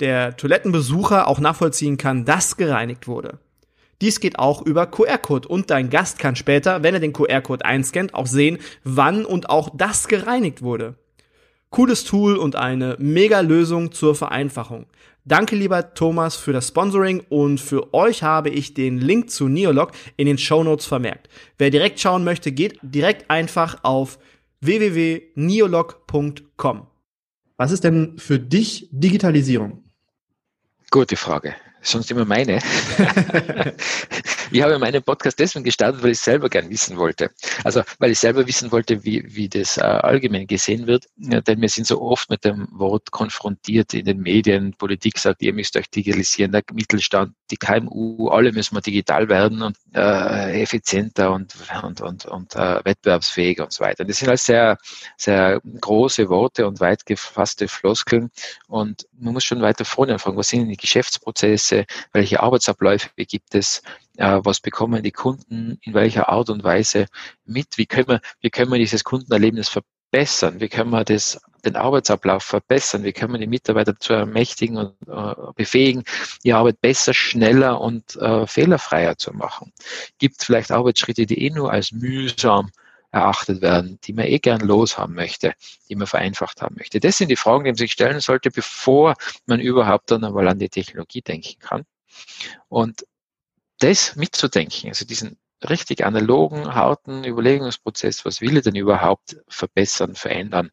[0.00, 3.38] der Toilettenbesucher auch nachvollziehen kann, dass gereinigt wurde.
[4.00, 8.12] Dies geht auch über QR-Code und dein Gast kann später, wenn er den QR-Code einscannt,
[8.12, 10.96] auch sehen, wann und auch das gereinigt wurde.
[11.70, 14.86] Cooles Tool und eine mega Lösung zur Vereinfachung.
[15.26, 19.92] Danke, lieber Thomas, für das Sponsoring und für euch habe ich den Link zu Neolog
[20.16, 21.30] in den Show Notes vermerkt.
[21.56, 24.18] Wer direkt schauen möchte, geht direkt einfach auf
[24.60, 26.86] www.neolog.com.
[27.56, 29.82] Was ist denn für dich Digitalisierung?
[30.90, 32.58] Gute Frage sonst immer meine.
[34.50, 37.30] ich habe meinen Podcast deswegen gestartet, weil ich selber gern wissen wollte.
[37.62, 41.06] Also, weil ich selber wissen wollte, wie, wie das äh, allgemein gesehen wird.
[41.16, 44.74] Ja, denn wir sind so oft mit dem Wort konfrontiert in den Medien.
[44.74, 49.62] Politik sagt, ihr müsst euch digitalisieren, der Mittelstand, die KMU, alle müssen wir digital werden
[49.62, 54.04] und äh, effizienter und, und, und, und äh, wettbewerbsfähiger und so weiter.
[54.04, 54.78] Das sind alles sehr,
[55.16, 58.30] sehr große Worte und weit gefasste Floskeln.
[58.68, 60.36] Und man muss schon weiter vorne anfangen.
[60.36, 61.73] Was sind die Geschäftsprozesse?
[61.74, 63.82] Prozesse, welche Arbeitsabläufe gibt es,
[64.16, 67.06] äh, was bekommen die Kunden, in welcher Art und Weise
[67.44, 71.76] mit, wie können wir, wie können wir dieses Kundenerlebnis verbessern, wie können wir das, den
[71.76, 76.04] Arbeitsablauf verbessern, wie können wir die Mitarbeiter zu ermächtigen und äh, befähigen,
[76.44, 79.72] die Arbeit besser, schneller und äh, fehlerfreier zu machen.
[80.18, 82.70] Gibt vielleicht Arbeitsschritte, die eh nur als mühsam
[83.14, 85.54] erachtet werden, die man eh gern loshaben möchte,
[85.88, 86.98] die man vereinfacht haben möchte.
[86.98, 89.14] Das sind die Fragen, die man sich stellen sollte, bevor
[89.46, 91.84] man überhaupt dann einmal an die Technologie denken kann.
[92.68, 93.06] Und
[93.78, 100.70] das mitzudenken, also diesen richtig analogen, harten Überlegungsprozess, was will ich denn überhaupt verbessern, verändern,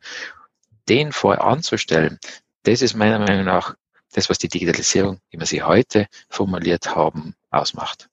[0.90, 2.20] den vorher anzustellen,
[2.64, 3.76] das ist meiner Meinung nach
[4.14, 8.11] das, was die Digitalisierung, wie wir sie heute formuliert haben, ausmacht.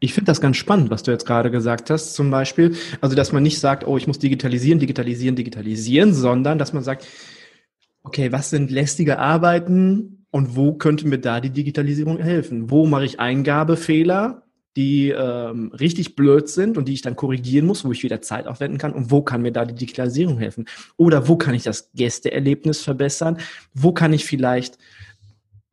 [0.00, 2.76] Ich finde das ganz spannend, was du jetzt gerade gesagt hast, zum Beispiel.
[3.00, 7.06] Also, dass man nicht sagt, oh, ich muss digitalisieren, digitalisieren, digitalisieren, sondern dass man sagt,
[8.02, 12.70] okay, was sind lästige Arbeiten und wo könnte mir da die Digitalisierung helfen?
[12.70, 14.44] Wo mache ich Eingabefehler?
[14.78, 18.46] die ähm, richtig blöd sind und die ich dann korrigieren muss, wo ich wieder Zeit
[18.46, 20.66] aufwenden kann und wo kann mir da die Digitalisierung helfen?
[20.96, 23.38] Oder wo kann ich das Gästeerlebnis verbessern?
[23.74, 24.78] Wo kann ich vielleicht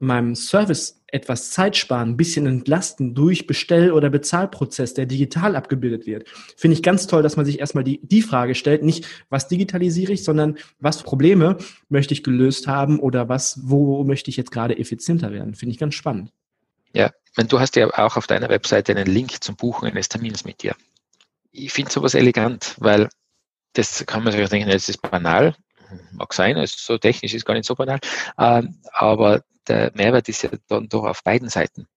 [0.06, 6.06] meinem Service etwas Zeit sparen, ein bisschen entlasten durch Bestell- oder Bezahlprozess, der digital abgebildet
[6.06, 6.28] wird.
[6.58, 10.12] Finde ich ganz toll, dass man sich erstmal die, die Frage stellt, nicht was digitalisiere
[10.12, 11.58] ich, sondern was Probleme
[11.90, 15.56] möchte ich gelöst haben oder was, wo möchte ich jetzt gerade effizienter werden.
[15.56, 16.32] Finde ich ganz spannend.
[16.94, 20.64] Ja, du hast ja auch auf deiner Webseite einen Link zum Buchen eines Termins mit
[20.64, 20.76] dir.
[21.52, 23.10] Ich finde sowas elegant, weil
[23.74, 25.56] das kann man sich denken, das ist banal,
[26.12, 28.00] mag sein, also so technisch ist gar nicht so banal,
[28.38, 31.88] ähm, aber der Mehrwert ist ja dann doch auf beiden Seiten.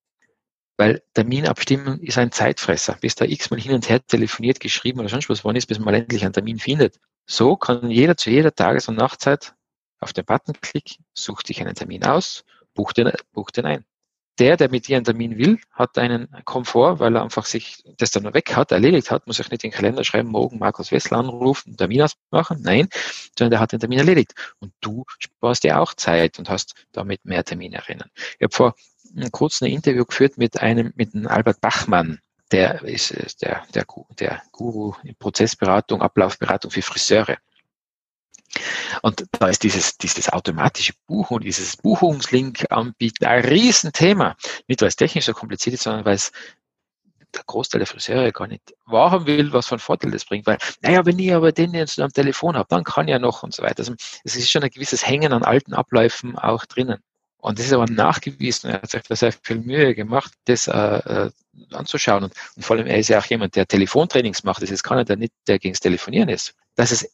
[0.76, 5.28] Weil Terminabstimmung ist ein Zeitfresser, bis da x-mal hin und her telefoniert, geschrieben oder sonst
[5.28, 7.00] was wann ist, bis man endlich einen Termin findet.
[7.26, 9.54] So kann jeder zu jeder Tages- und Nachtzeit
[9.98, 13.84] auf den Button klicken, sucht sich einen Termin aus, bucht den, bucht den ein
[14.38, 18.10] der, der mit dir einen Termin will, hat einen Komfort, weil er einfach sich das
[18.10, 21.18] dann weg hat, erledigt hat, muss sich nicht in den Kalender schreiben, morgen Markus Wessler
[21.18, 22.60] anrufen, einen Termin ausmachen.
[22.62, 22.88] Nein,
[23.36, 24.34] sondern der hat den Termin erledigt.
[24.60, 28.10] Und du sparst dir auch Zeit und hast damit mehr Termine erinnern.
[28.38, 28.74] Ich habe vor
[29.32, 32.20] kurzem ein Interview geführt mit einem, mit einem Albert Bachmann.
[32.50, 33.84] Der ist der, der,
[34.18, 37.36] der Guru in Prozessberatung, Ablaufberatung für Friseure.
[39.02, 44.36] Und da ist dieses, dieses automatische Buchen, dieses Buchungslink anbieten ein Riesenthema.
[44.66, 46.32] Nicht, weil es technisch so kompliziert ist, sondern weil es
[47.34, 50.46] der Großteil der Friseure gar nicht wahrhaben will, was für einen Vorteil das bringt.
[50.46, 53.54] Weil, naja, wenn ich aber den jetzt am Telefon habe, dann kann ja noch und
[53.54, 53.80] so weiter.
[53.80, 53.94] Also
[54.24, 56.98] es ist schon ein gewisses Hängen an alten Abläufen auch drinnen.
[57.40, 58.70] Und das ist aber nachgewiesen.
[58.70, 61.30] Er hat sich da sehr viel Mühe gemacht, das äh, äh,
[61.70, 62.24] anzuschauen.
[62.24, 64.62] Und, und, vor allem, er ist ja auch jemand, der Telefontrainings macht.
[64.62, 66.54] Das ist keiner, der nicht, der gegen das Telefonieren ist.
[66.74, 67.08] Dass es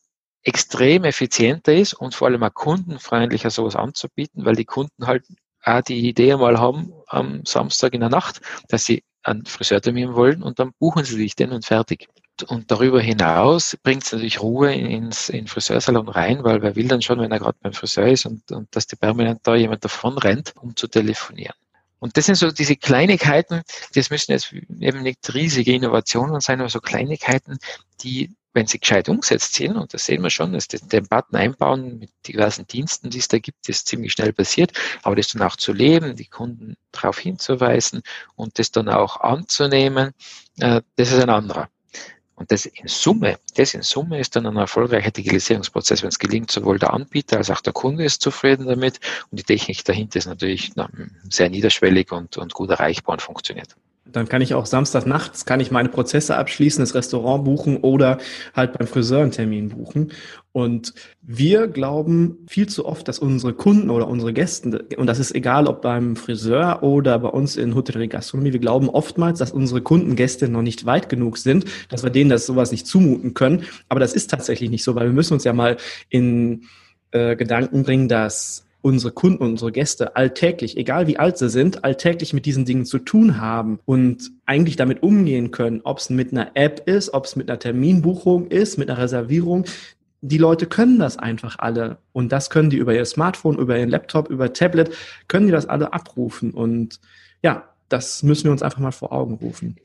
[0.44, 5.24] extrem effizienter ist und vor allem auch kundenfreundlicher sowas anzubieten, weil die Kunden halt
[5.62, 10.42] auch die Idee mal haben am Samstag in der Nacht, dass sie einen Friseurtermin wollen
[10.42, 12.09] und dann buchen sie sich den und fertig.
[12.48, 17.00] Und darüber hinaus bringt es natürlich Ruhe ins in Friseursalon rein, weil wer will dann
[17.00, 20.18] schon, wenn er gerade beim Friseur ist und, und dass die permanent da jemand davon
[20.18, 21.54] rennt, um zu telefonieren.
[21.98, 23.62] Und das sind so diese Kleinigkeiten,
[23.94, 27.59] das müssen jetzt eben nicht riesige Innovationen sein, aber so Kleinigkeiten,
[28.02, 31.98] die wenn sie gescheit umgesetzt sind, und das sehen wir schon, dass den Button einbauen
[31.98, 35.57] mit diversen Diensten, die es da gibt, ist ziemlich schnell passiert, aber das dann auch
[35.57, 38.02] zu leben, die Kunden darauf hinzuweisen
[38.37, 40.12] und das dann auch anzunehmen,
[40.61, 41.68] äh, das ist ein anderer.
[42.37, 46.51] Und das in Summe, das in Summe ist dann ein erfolgreicher Digitalisierungsprozess, wenn es gelingt,
[46.51, 48.99] sowohl der Anbieter als auch der Kunde ist zufrieden damit
[49.31, 50.73] und die Technik dahinter ist natürlich
[51.31, 53.77] sehr niederschwellig und, und gut erreichbar und funktioniert.
[54.07, 58.19] Dann kann ich auch Samstag nachts kann ich meine Prozesse abschließen, das Restaurant buchen oder
[58.55, 60.12] halt beim Friseur einen Termin buchen.
[60.53, 65.35] Und wir glauben viel zu oft, dass unsere Kunden oder unsere Gäste, und das ist
[65.35, 69.81] egal, ob beim Friseur oder bei uns in Hotellerie Gastronomie, wir glauben oftmals, dass unsere
[69.81, 73.64] Kunden, Gäste noch nicht weit genug sind, dass wir denen das sowas nicht zumuten können.
[73.88, 75.77] Aber das ist tatsächlich nicht so, weil wir müssen uns ja mal
[76.09, 76.64] in
[77.11, 82.35] äh, Gedanken bringen, dass unsere Kunden, unsere Gäste alltäglich, egal wie alt sie sind, alltäglich
[82.35, 86.51] mit diesen Dingen zu tun haben und eigentlich damit umgehen können, ob es mit einer
[86.55, 89.64] App ist, ob es mit einer Terminbuchung ist, mit einer Reservierung.
[90.20, 93.88] Die Leute können das einfach alle und das können die über ihr Smartphone, über ihren
[93.88, 94.94] Laptop, über Tablet,
[95.29, 97.01] können die das alle abrufen und
[97.42, 99.77] ja, das müssen wir uns einfach mal vor Augen rufen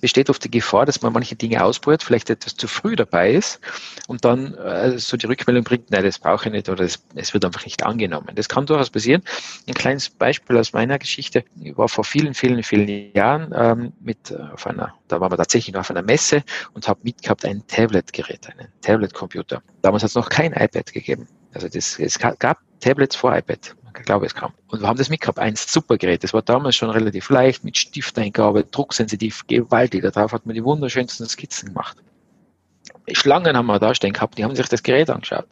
[0.00, 3.60] besteht oft die Gefahr, dass man manche Dinge ausprobiert, vielleicht etwas zu früh dabei ist
[4.06, 7.02] und dann äh, so die Rückmeldung bringt, nein, das brauche ich nicht oder es,
[7.34, 8.28] wird einfach nicht angenommen.
[8.34, 9.22] Das kann durchaus passieren.
[9.66, 11.44] Ein kleines Beispiel aus meiner Geschichte.
[11.60, 15.36] Ich war vor vielen, vielen, vielen Jahren ähm, mit äh, auf einer, da waren wir
[15.36, 16.42] tatsächlich noch auf einer Messe
[16.74, 19.62] und habe mitgehabt ein Tablet-Gerät, einen Tablet-Computer.
[19.82, 21.28] Damals hat es noch kein iPad gegeben.
[21.52, 23.74] Also das, es gab Tablets vor iPad.
[23.98, 24.52] Ich glaube, es kam.
[24.68, 25.38] Und wir haben das mitgehabt.
[25.38, 26.24] Ein super Gerät.
[26.24, 30.02] Das war damals schon relativ leicht, mit Stifteingabe, drucksensitiv, gewaltig.
[30.02, 31.96] Darauf hat man die wunderschönsten Skizzen gemacht.
[33.12, 35.46] Schlangen haben wir da stehen gehabt, die haben sich das Gerät angeschaut.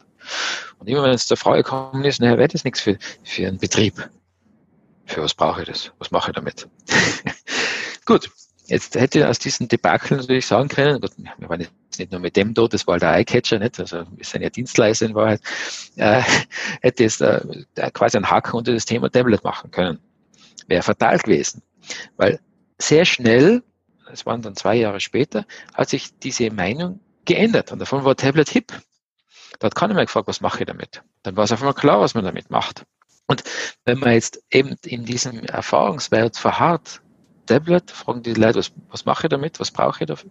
[0.79, 3.57] Und immer wenn es zur Frage gekommen ist, naja, wäre das nichts für, für einen
[3.57, 4.09] Betrieb.
[5.05, 5.91] Für was brauche ich das?
[5.97, 6.67] Was mache ich damit?
[8.05, 8.29] Gut,
[8.69, 12.35] Jetzt hätte aus diesen Debakel natürlich sagen können, Gott, wir waren jetzt nicht nur mit
[12.35, 13.79] dem dort, das war halt der Eyecatcher, nicht?
[13.79, 15.41] also wir sind ja Dienstleister in Wahrheit,
[15.95, 16.21] äh,
[16.81, 17.41] hätte jetzt äh,
[17.93, 19.97] quasi einen Haken unter das Thema Tablet machen können.
[20.67, 21.63] Wäre fatal gewesen,
[22.15, 22.39] weil
[22.77, 23.63] sehr schnell,
[24.07, 28.49] das waren dann zwei Jahre später, hat sich diese Meinung geändert und davon war Tablet
[28.49, 28.71] hip.
[29.57, 31.01] Da hat keiner mehr gefragt, was mache ich damit.
[31.23, 32.85] Dann war es auf einmal klar, was man damit macht.
[33.25, 33.43] Und
[33.83, 37.01] wenn man jetzt eben in diesem Erfahrungswert verharrt,
[37.49, 40.29] Tablet, fragen die Leute, was, was mache ich damit, was brauche ich dafür,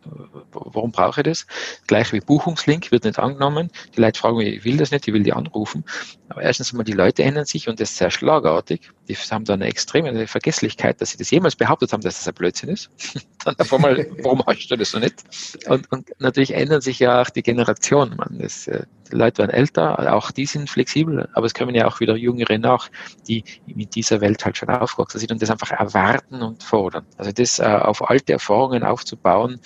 [0.52, 1.46] warum brauche ich das?
[1.88, 3.70] Gleich wie Buchungslink wird nicht angenommen.
[3.96, 5.84] Die Leute fragen mich, ich will das nicht, ich will die anrufen.
[6.28, 8.90] Aber erstens einmal, die Leute ändern sich und das ist sehr schlagartig.
[9.08, 12.34] Die haben da eine extreme Vergesslichkeit, dass sie das jemals behauptet haben, dass das ein
[12.34, 12.90] Blödsinn ist.
[13.44, 15.24] dann auf einmal, warum hast du das so nicht?
[15.66, 18.16] Und, und natürlich ändern sich ja auch die Generationen.
[18.16, 21.86] Man, das, äh, die Leute werden älter, auch die sind flexibel, aber es kommen ja
[21.86, 22.90] auch wieder Jüngere nach,
[23.26, 27.06] die mit dieser Welt halt schon aufgewachsen sind und das einfach erwarten und fordern.
[27.16, 29.60] Also das äh, auf alte Erfahrungen aufzubauen,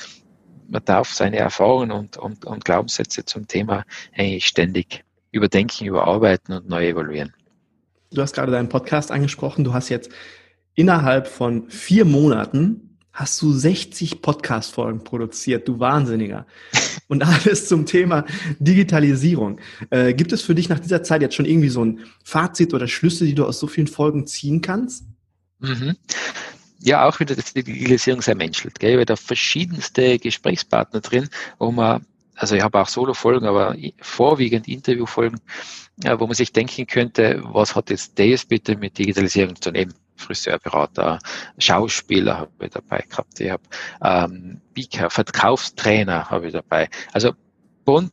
[0.68, 3.84] man darf seine Erfahrungen und, und, und Glaubenssätze zum Thema
[4.16, 7.34] eigentlich ständig überdenken, überarbeiten und neu evaluieren.
[8.10, 9.64] Du hast gerade deinen Podcast angesprochen.
[9.64, 10.10] Du hast jetzt
[10.74, 16.46] innerhalb von vier Monaten hast du 60 Podcast-Folgen produziert, du Wahnsinniger.
[17.08, 18.24] Und alles zum Thema
[18.58, 19.60] Digitalisierung.
[19.90, 22.88] Äh, gibt es für dich nach dieser Zeit jetzt schon irgendwie so ein Fazit oder
[22.88, 25.04] Schlüsse, die du aus so vielen Folgen ziehen kannst?
[25.60, 25.96] Mhm.
[26.82, 28.78] Ja, auch wieder, die Digitalisierung sehr menschelt.
[28.78, 28.98] Gell?
[28.98, 35.40] Weil da verschiedenste Gesprächspartner drin, wo man also ich habe auch Solo-Folgen, aber vorwiegend Interview-Folgen,
[36.18, 39.94] wo man sich denken könnte, was hat jetzt das bitte mit Digitalisierung zu nehmen?
[40.16, 41.18] Friseurberater,
[41.58, 43.62] Schauspieler habe ich dabei gehabt, ich habe
[44.02, 46.88] ähm, Speaker, Verkaufstrainer habe ich dabei.
[47.12, 47.32] Also
[47.84, 48.12] bunte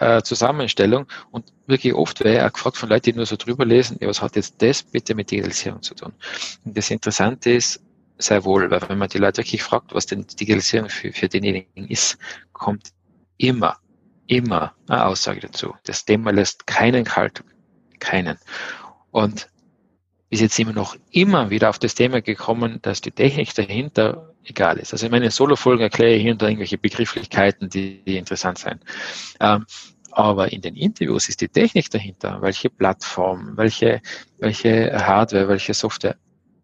[0.00, 3.98] äh, Zusammenstellung und wirklich oft wäre auch gefragt von Leuten, die nur so drüber lesen,
[4.00, 6.12] ja, was hat jetzt das bitte mit Digitalisierung zu tun?
[6.64, 7.80] Und das Interessante ist,
[8.18, 11.88] sehr wohl, weil wenn man die Leute wirklich fragt, was denn Digitalisierung für, für denjenigen
[11.88, 12.18] ist,
[12.52, 12.90] kommt
[13.36, 13.78] immer,
[14.26, 15.74] immer eine Aussage dazu.
[15.84, 17.44] Das Thema lässt keinen kalt,
[18.00, 18.38] keinen.
[19.10, 19.48] Und
[20.30, 24.78] ist jetzt immer noch immer wieder auf das Thema gekommen, dass die Technik dahinter egal
[24.78, 24.92] ist.
[24.92, 28.82] Also in meinen Solo-Folgen erkläre ich da irgendwelche Begrifflichkeiten, die, die interessant sind.
[29.40, 29.64] Ähm,
[30.12, 34.02] aber in den Interviews ist die Technik dahinter, welche Plattform, welche,
[34.38, 36.16] welche Hardware, welche Software,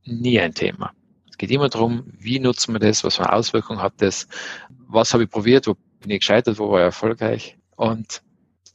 [0.05, 0.93] nie ein Thema.
[1.35, 4.29] Es geht immer darum, wie nutzt man das, was für Auswirkungen hat das,
[4.87, 7.57] was habe ich probiert, wo bin ich gescheitert, wo war ich erfolgreich.
[7.75, 8.23] Und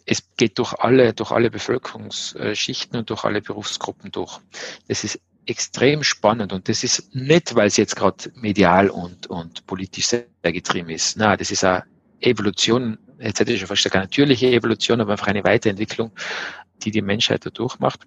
[0.05, 4.41] es geht durch alle, durch alle Bevölkerungsschichten und durch alle Berufsgruppen durch.
[4.89, 9.65] Das ist extrem spannend und das ist nicht, weil es jetzt gerade medial und, und
[9.65, 11.15] politisch sehr getrieben ist.
[11.15, 11.85] Na, das ist eine
[12.19, 16.11] Evolution, jetzt hätte ich schon fast gesagt, eine natürliche Evolution, aber einfach eine Weiterentwicklung,
[16.83, 18.01] die die Menschheit da durchmacht.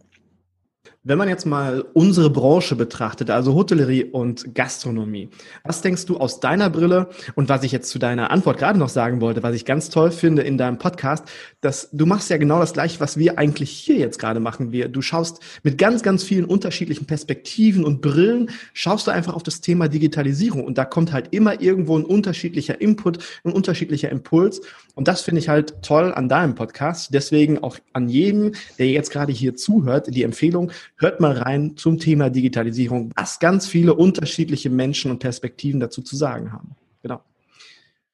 [1.05, 5.31] Wenn man jetzt mal unsere Branche betrachtet, also Hotellerie und Gastronomie,
[5.65, 8.89] was denkst du aus deiner Brille und was ich jetzt zu deiner Antwort gerade noch
[8.89, 11.25] sagen wollte, was ich ganz toll finde in deinem Podcast,
[11.61, 14.71] dass du machst ja genau das gleiche, was wir eigentlich hier jetzt gerade machen.
[14.71, 19.43] Wir, du schaust mit ganz, ganz vielen unterschiedlichen Perspektiven und Brillen, schaust du einfach auf
[19.43, 24.61] das Thema Digitalisierung und da kommt halt immer irgendwo ein unterschiedlicher Input, ein unterschiedlicher Impuls
[24.95, 27.15] und das finde ich halt toll an deinem Podcast.
[27.15, 31.99] Deswegen auch an jedem, der jetzt gerade hier zuhört, die Empfehlung, hört mal rein zum
[31.99, 36.77] Thema Digitalisierung, was ganz viele unterschiedliche Menschen und Perspektiven dazu zu sagen haben.
[37.03, 37.23] Genau.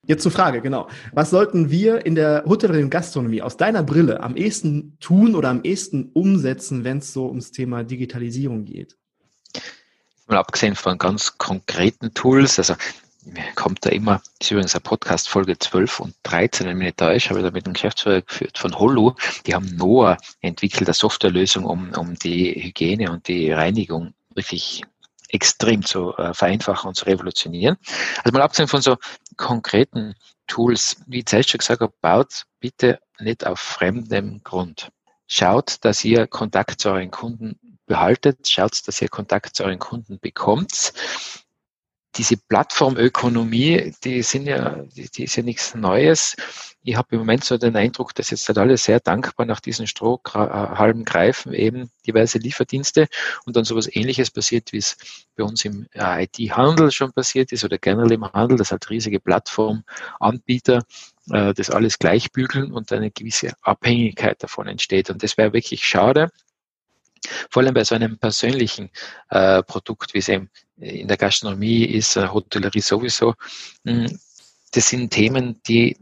[0.09, 0.88] Jetzt zur Frage, genau.
[1.12, 5.51] Was sollten wir in der Hotellerie und Gastronomie aus deiner Brille am ehesten tun oder
[5.51, 8.97] am ehesten umsetzen, wenn es so ums Thema Digitalisierung geht?
[10.27, 12.75] Mal abgesehen von ganz konkreten Tools, also
[13.55, 17.31] kommt da immer, ist übrigens eine Podcast Folge 12 und 13, wenn ich nicht täusche,
[17.31, 19.17] habe ich da mit dem Geschäftsführer geführt von Holo.
[19.47, 24.83] Die haben Noah entwickelt, eine Softwarelösung, um, um die Hygiene und die Reinigung wirklich
[25.31, 27.77] extrem zu äh, vereinfachen und zu revolutionieren.
[28.25, 28.97] Also mal abgesehen von so
[29.37, 30.14] konkreten
[30.47, 34.91] Tools, wie ich schon gesagt habe, baut bitte nicht auf fremdem Grund.
[35.27, 40.19] Schaut, dass ihr Kontakt zu euren Kunden behaltet, schaut, dass ihr Kontakt zu euren Kunden
[40.21, 40.93] bekommt
[42.18, 46.35] diese Plattformökonomie, die sind ja, die, die ist ja nichts Neues.
[46.83, 49.87] Ich habe im Moment so den Eindruck, dass jetzt halt alle sehr dankbar nach diesen
[49.87, 53.07] Strohhalmen greifen, eben diverse Lieferdienste
[53.46, 54.96] und dann sowas ähnliches passiert, wie es
[55.37, 59.20] bei uns im äh, IT-Handel schon passiert ist oder generell im Handel, dass halt riesige
[59.20, 60.83] Plattformanbieter
[61.31, 65.09] äh, das alles gleichbügeln und eine gewisse Abhängigkeit davon entsteht.
[65.11, 66.31] Und das wäre wirklich schade.
[67.50, 68.90] Vor allem bei so einem persönlichen
[69.31, 70.50] äh, Produkt, wie es eben
[70.81, 73.35] in der Gastronomie ist, äh, Hotellerie sowieso.
[73.85, 74.19] Hm,
[74.73, 75.97] das sind Themen, die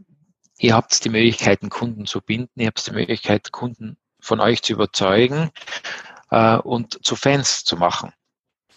[0.59, 4.73] ihr habt die Möglichkeiten, Kunden zu binden, ihr habt die Möglichkeit, Kunden von euch zu
[4.73, 5.51] überzeugen
[6.31, 8.11] äh, und zu Fans zu machen.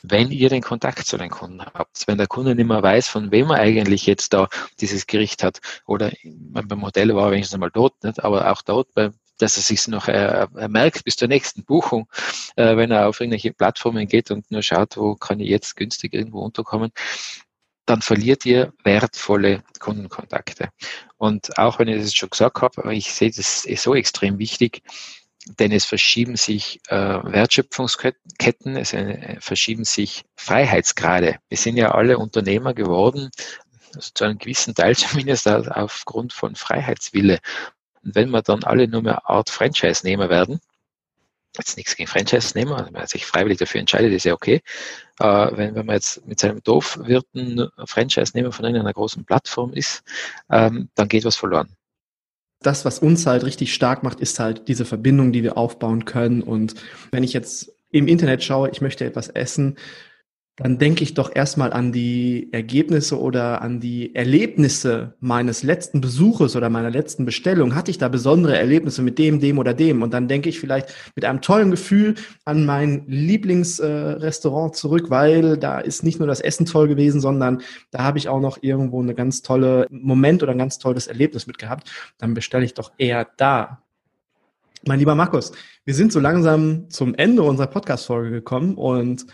[0.03, 3.31] Wenn ihr den Kontakt zu den Kunden habt, wenn der Kunde nicht mehr weiß, von
[3.31, 4.49] wem er eigentlich jetzt da
[4.81, 8.23] dieses Gericht hat, oder beim Modell war er wenigstens einmal dort, nicht?
[8.25, 12.09] aber auch dort bei dass er sich noch äh, merkt bis zur nächsten Buchung,
[12.57, 16.14] äh, wenn er auf irgendwelche Plattformen geht und nur schaut, wo kann ich jetzt günstig
[16.14, 16.92] irgendwo unterkommen,
[17.87, 20.68] dann verliert ihr wertvolle Kundenkontakte.
[21.16, 24.82] Und auch wenn ich das schon gesagt habe, ich sehe das so extrem wichtig,
[25.59, 31.38] denn es verschieben sich äh, Wertschöpfungsketten, es äh, verschieben sich Freiheitsgrade.
[31.49, 33.30] Wir sind ja alle Unternehmer geworden,
[33.95, 37.38] also zu einem gewissen Teil zumindest aufgrund von Freiheitswille.
[38.05, 40.61] Und wenn wir dann alle nur mehr Art Franchise-Nehmer werden,
[41.57, 44.62] jetzt nichts gegen Franchise-Nehmer, also wenn man sich freiwillig dafür entscheidet, ist ja okay.
[45.18, 50.03] Äh, wenn, wenn man jetzt mit seinem Dorfwirten Franchise-Nehmer von einer großen Plattform ist,
[50.51, 51.68] ähm, dann geht was verloren.
[52.62, 56.42] Das, was uns halt richtig stark macht, ist halt diese Verbindung, die wir aufbauen können.
[56.42, 56.74] Und
[57.11, 59.76] wenn ich jetzt im Internet schaue, ich möchte etwas essen,
[60.63, 66.55] dann denke ich doch erstmal an die Ergebnisse oder an die Erlebnisse meines letzten Besuches
[66.55, 67.75] oder meiner letzten Bestellung.
[67.75, 70.03] Hatte ich da besondere Erlebnisse mit dem, dem oder dem?
[70.03, 75.81] Und dann denke ich vielleicht mit einem tollen Gefühl an mein Lieblingsrestaurant zurück, weil da
[75.81, 79.15] ist nicht nur das Essen toll gewesen, sondern da habe ich auch noch irgendwo eine
[79.15, 81.91] ganz tolle Moment oder ein ganz tolles Erlebnis mit gehabt.
[82.19, 83.83] Dann bestelle ich doch eher da.
[84.87, 85.53] Mein lieber Markus,
[85.87, 89.25] wir sind so langsam zum Ende unserer Podcast-Folge gekommen und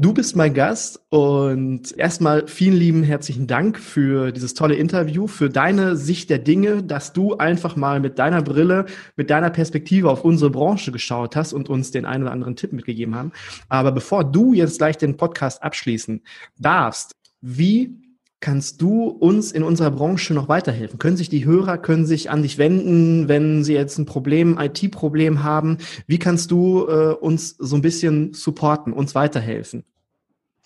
[0.00, 5.50] Du bist mein Gast und erstmal vielen lieben herzlichen Dank für dieses tolle Interview, für
[5.50, 8.86] deine Sicht der Dinge, dass du einfach mal mit deiner Brille,
[9.16, 12.72] mit deiner Perspektive auf unsere Branche geschaut hast und uns den einen oder anderen Tipp
[12.72, 13.32] mitgegeben haben.
[13.68, 16.22] Aber bevor du jetzt gleich den Podcast abschließen
[16.56, 18.00] darfst, wie
[18.40, 20.98] kannst du uns in unserer Branche noch weiterhelfen?
[20.98, 25.42] Können sich die Hörer, können sich an dich wenden, wenn sie jetzt ein Problem, IT-Problem
[25.42, 25.76] haben?
[26.06, 29.84] Wie kannst du äh, uns so ein bisschen supporten, uns weiterhelfen?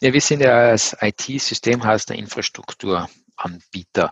[0.01, 4.11] Ja, wir sind ja als IT-Systemhaus der Infrastrukturanbieter.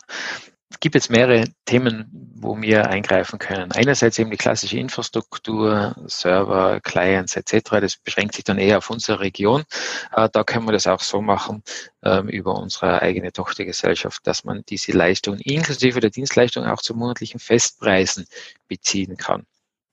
[0.71, 3.73] Es gibt jetzt mehrere Themen, wo wir eingreifen können.
[3.73, 7.81] Einerseits eben die klassische Infrastruktur, Server, Clients etc.
[7.81, 9.65] Das beschränkt sich dann eher auf unsere Region.
[10.13, 11.63] Äh, da können wir das auch so machen
[12.03, 17.39] ähm, über unsere eigene Tochtergesellschaft, dass man diese Leistung inklusive der Dienstleistung auch zu monatlichen
[17.39, 18.27] Festpreisen
[18.67, 19.45] beziehen kann.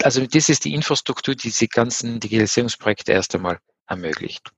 [0.01, 3.59] Also das ist die Infrastruktur, die diese ganzen Digitalisierungsprojekte erst einmal
[3.89, 4.51] ermöglicht.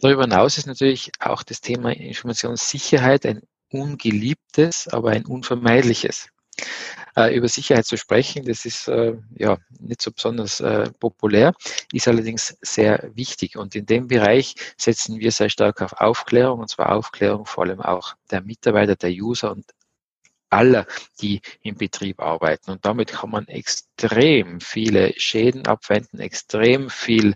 [0.00, 6.28] Darüber hinaus ist natürlich auch das Thema Informationssicherheit ein ungeliebtes, aber ein unvermeidliches.
[7.16, 11.52] Äh, über Sicherheit zu sprechen, das ist äh, ja nicht so besonders äh, populär,
[11.92, 13.56] ist allerdings sehr wichtig.
[13.56, 17.80] Und in dem Bereich setzen wir sehr stark auf Aufklärung, und zwar Aufklärung vor allem
[17.80, 19.64] auch der Mitarbeiter, der User und
[20.50, 20.86] aller,
[21.20, 22.70] die im Betrieb arbeiten.
[22.70, 27.34] Und damit kann man extrem viele Schäden abwenden, extrem viel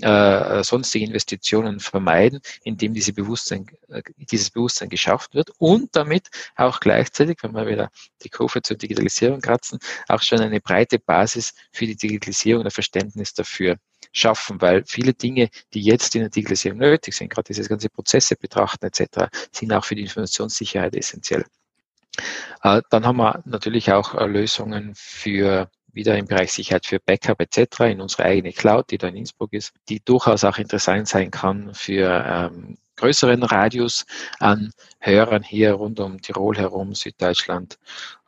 [0.00, 6.80] äh, sonstige Investitionen vermeiden, indem diese Bewusstsein, äh, dieses Bewusstsein geschafft wird und damit auch
[6.80, 7.90] gleichzeitig, wenn wir wieder
[8.22, 9.78] die Kurve zur Digitalisierung kratzen,
[10.08, 13.76] auch schon eine breite Basis für die Digitalisierung und ein Verständnis dafür
[14.12, 18.36] schaffen, weil viele Dinge, die jetzt in der Digitalisierung nötig sind, gerade diese ganze Prozesse
[18.36, 21.44] betrachten etc., sind auch für die Informationssicherheit essentiell.
[22.62, 27.40] Äh, dann haben wir natürlich auch äh, Lösungen für wieder im Bereich Sicherheit für Backup
[27.40, 27.80] etc.
[27.80, 31.72] in unsere eigene Cloud, die da in Innsbruck ist, die durchaus auch interessant sein kann
[31.72, 34.04] für ähm, größeren Radius
[34.38, 37.78] an Hörern hier rund um Tirol herum, Süddeutschland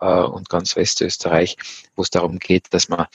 [0.00, 1.56] äh, und ganz Westösterreich,
[1.94, 3.06] wo es darum geht, dass man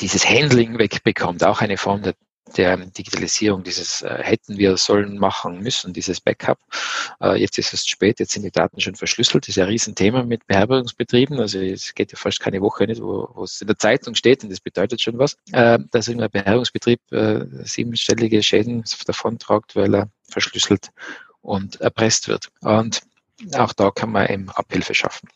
[0.00, 2.14] dieses Handling wegbekommt, auch eine Form der
[2.56, 6.58] der Digitalisierung, dieses äh, hätten wir sollen machen müssen, dieses Backup.
[7.20, 9.44] Äh, jetzt ist es spät, jetzt sind die Daten schon verschlüsselt.
[9.44, 11.38] Das ist ein Riesenthema mit Beherbergungsbetrieben.
[11.40, 14.42] Also es geht ja fast keine Woche nicht, wo, wo es in der Zeitung steht
[14.44, 19.94] und das bedeutet schon was, äh, dass irgendein Beherbergungsbetrieb äh, siebenstellige Schäden davon tragt, weil
[19.94, 20.90] er verschlüsselt
[21.42, 22.50] und erpresst wird.
[22.60, 23.02] Und
[23.56, 25.28] auch da kann man eben Abhilfe schaffen.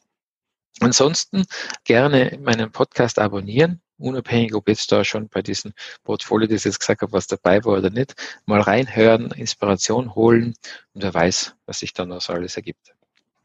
[0.81, 1.45] Ansonsten
[1.85, 5.73] gerne meinen Podcast abonnieren unabhängig, ob jetzt da schon bei diesem
[6.05, 8.15] Portfolio, das ich jetzt gesagt habe, was dabei war oder nicht,
[8.47, 10.55] mal reinhören, Inspiration holen
[10.95, 12.95] und wer weiß, was sich dann aus alles ergibt.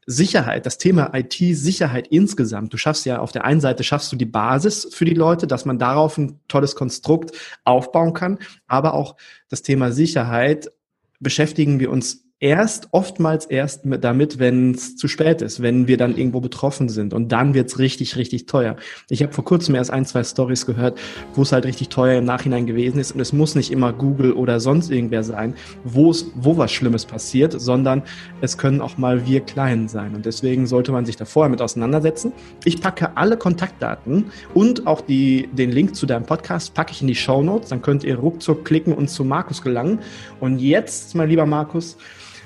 [0.06, 2.74] Sicherheit, das Thema IT-Sicherheit insgesamt.
[2.74, 5.66] Du schaffst ja auf der einen Seite schaffst du die Basis für die Leute, dass
[5.66, 7.32] man darauf ein tolles Konstrukt
[7.64, 9.16] aufbauen kann, aber auch
[9.47, 10.72] das Thema Sicherheit
[11.20, 16.18] beschäftigen wir uns erst, oftmals erst damit, wenn es zu spät ist, wenn wir dann
[16.18, 17.14] irgendwo betroffen sind.
[17.14, 18.76] Und dann wird's richtig, richtig teuer.
[19.10, 21.00] Ich habe vor kurzem erst ein, zwei Stories gehört,
[21.36, 23.14] wo es halt richtig teuer im Nachhinein gewesen ist.
[23.14, 27.60] Und es muss nicht immer Google oder sonst irgendwer sein, wo wo was Schlimmes passiert,
[27.60, 28.04] sondern
[28.41, 30.14] es können auch mal wir klein sein.
[30.14, 32.34] Und deswegen sollte man sich da vorher mit auseinandersetzen.
[32.66, 37.08] Ich packe alle Kontaktdaten und auch die, den Link zu deinem Podcast packe ich in
[37.08, 37.70] die Show Notes.
[37.70, 40.00] Dann könnt ihr ruckzuck klicken und zu Markus gelangen.
[40.41, 41.98] Und jetzt, mein lieber Markus,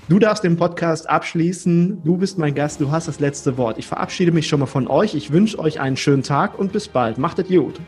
[0.09, 2.01] Du darfst den Podcast abschließen.
[2.05, 2.79] Du bist mein Gast.
[2.79, 3.77] Du hast das letzte Wort.
[3.77, 5.13] Ich verabschiede mich schon mal von euch.
[5.15, 7.17] Ich wünsche euch einen schönen Tag und bis bald.
[7.17, 7.81] Macht es gut.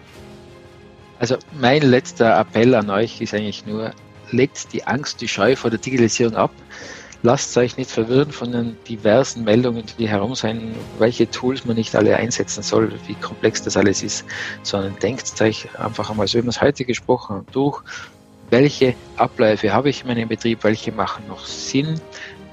[1.17, 3.93] Also mein letzter Appell an euch ist eigentlich nur,
[4.32, 6.51] legt die Angst, die Scheu vor der Digitalisierung ab.
[7.24, 11.95] Lasst euch nicht verwirren von den diversen Meldungen, die herum sein, welche Tools man nicht
[11.95, 14.26] alle einsetzen soll, wie komplex das alles ist,
[14.63, 17.82] sondern denkt euch einfach einmal so, wie wir es heute gesprochen haben, durch
[18.50, 22.00] welche Abläufe habe ich in meinem Betrieb, welche machen noch Sinn,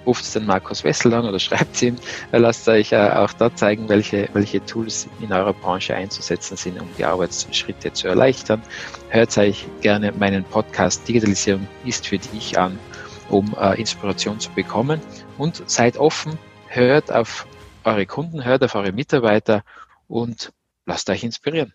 [0.07, 1.97] ruft den Markus Wessel an oder schreibt ihm.
[2.33, 6.89] Lasst euch äh, auch da zeigen, welche, welche Tools in eurer Branche einzusetzen sind, um
[6.97, 8.63] die Arbeitsschritte zu erleichtern.
[9.11, 12.79] Hört euch gerne meinen Podcast Digitalisierung ist für dich an,
[13.29, 15.01] um äh, Inspiration zu bekommen.
[15.39, 16.39] Und seid offen,
[16.69, 17.47] hört auf
[17.85, 19.63] eure Kunden, hört auf eure Mitarbeiter
[20.09, 20.53] und
[20.87, 21.73] lasst euch inspirieren.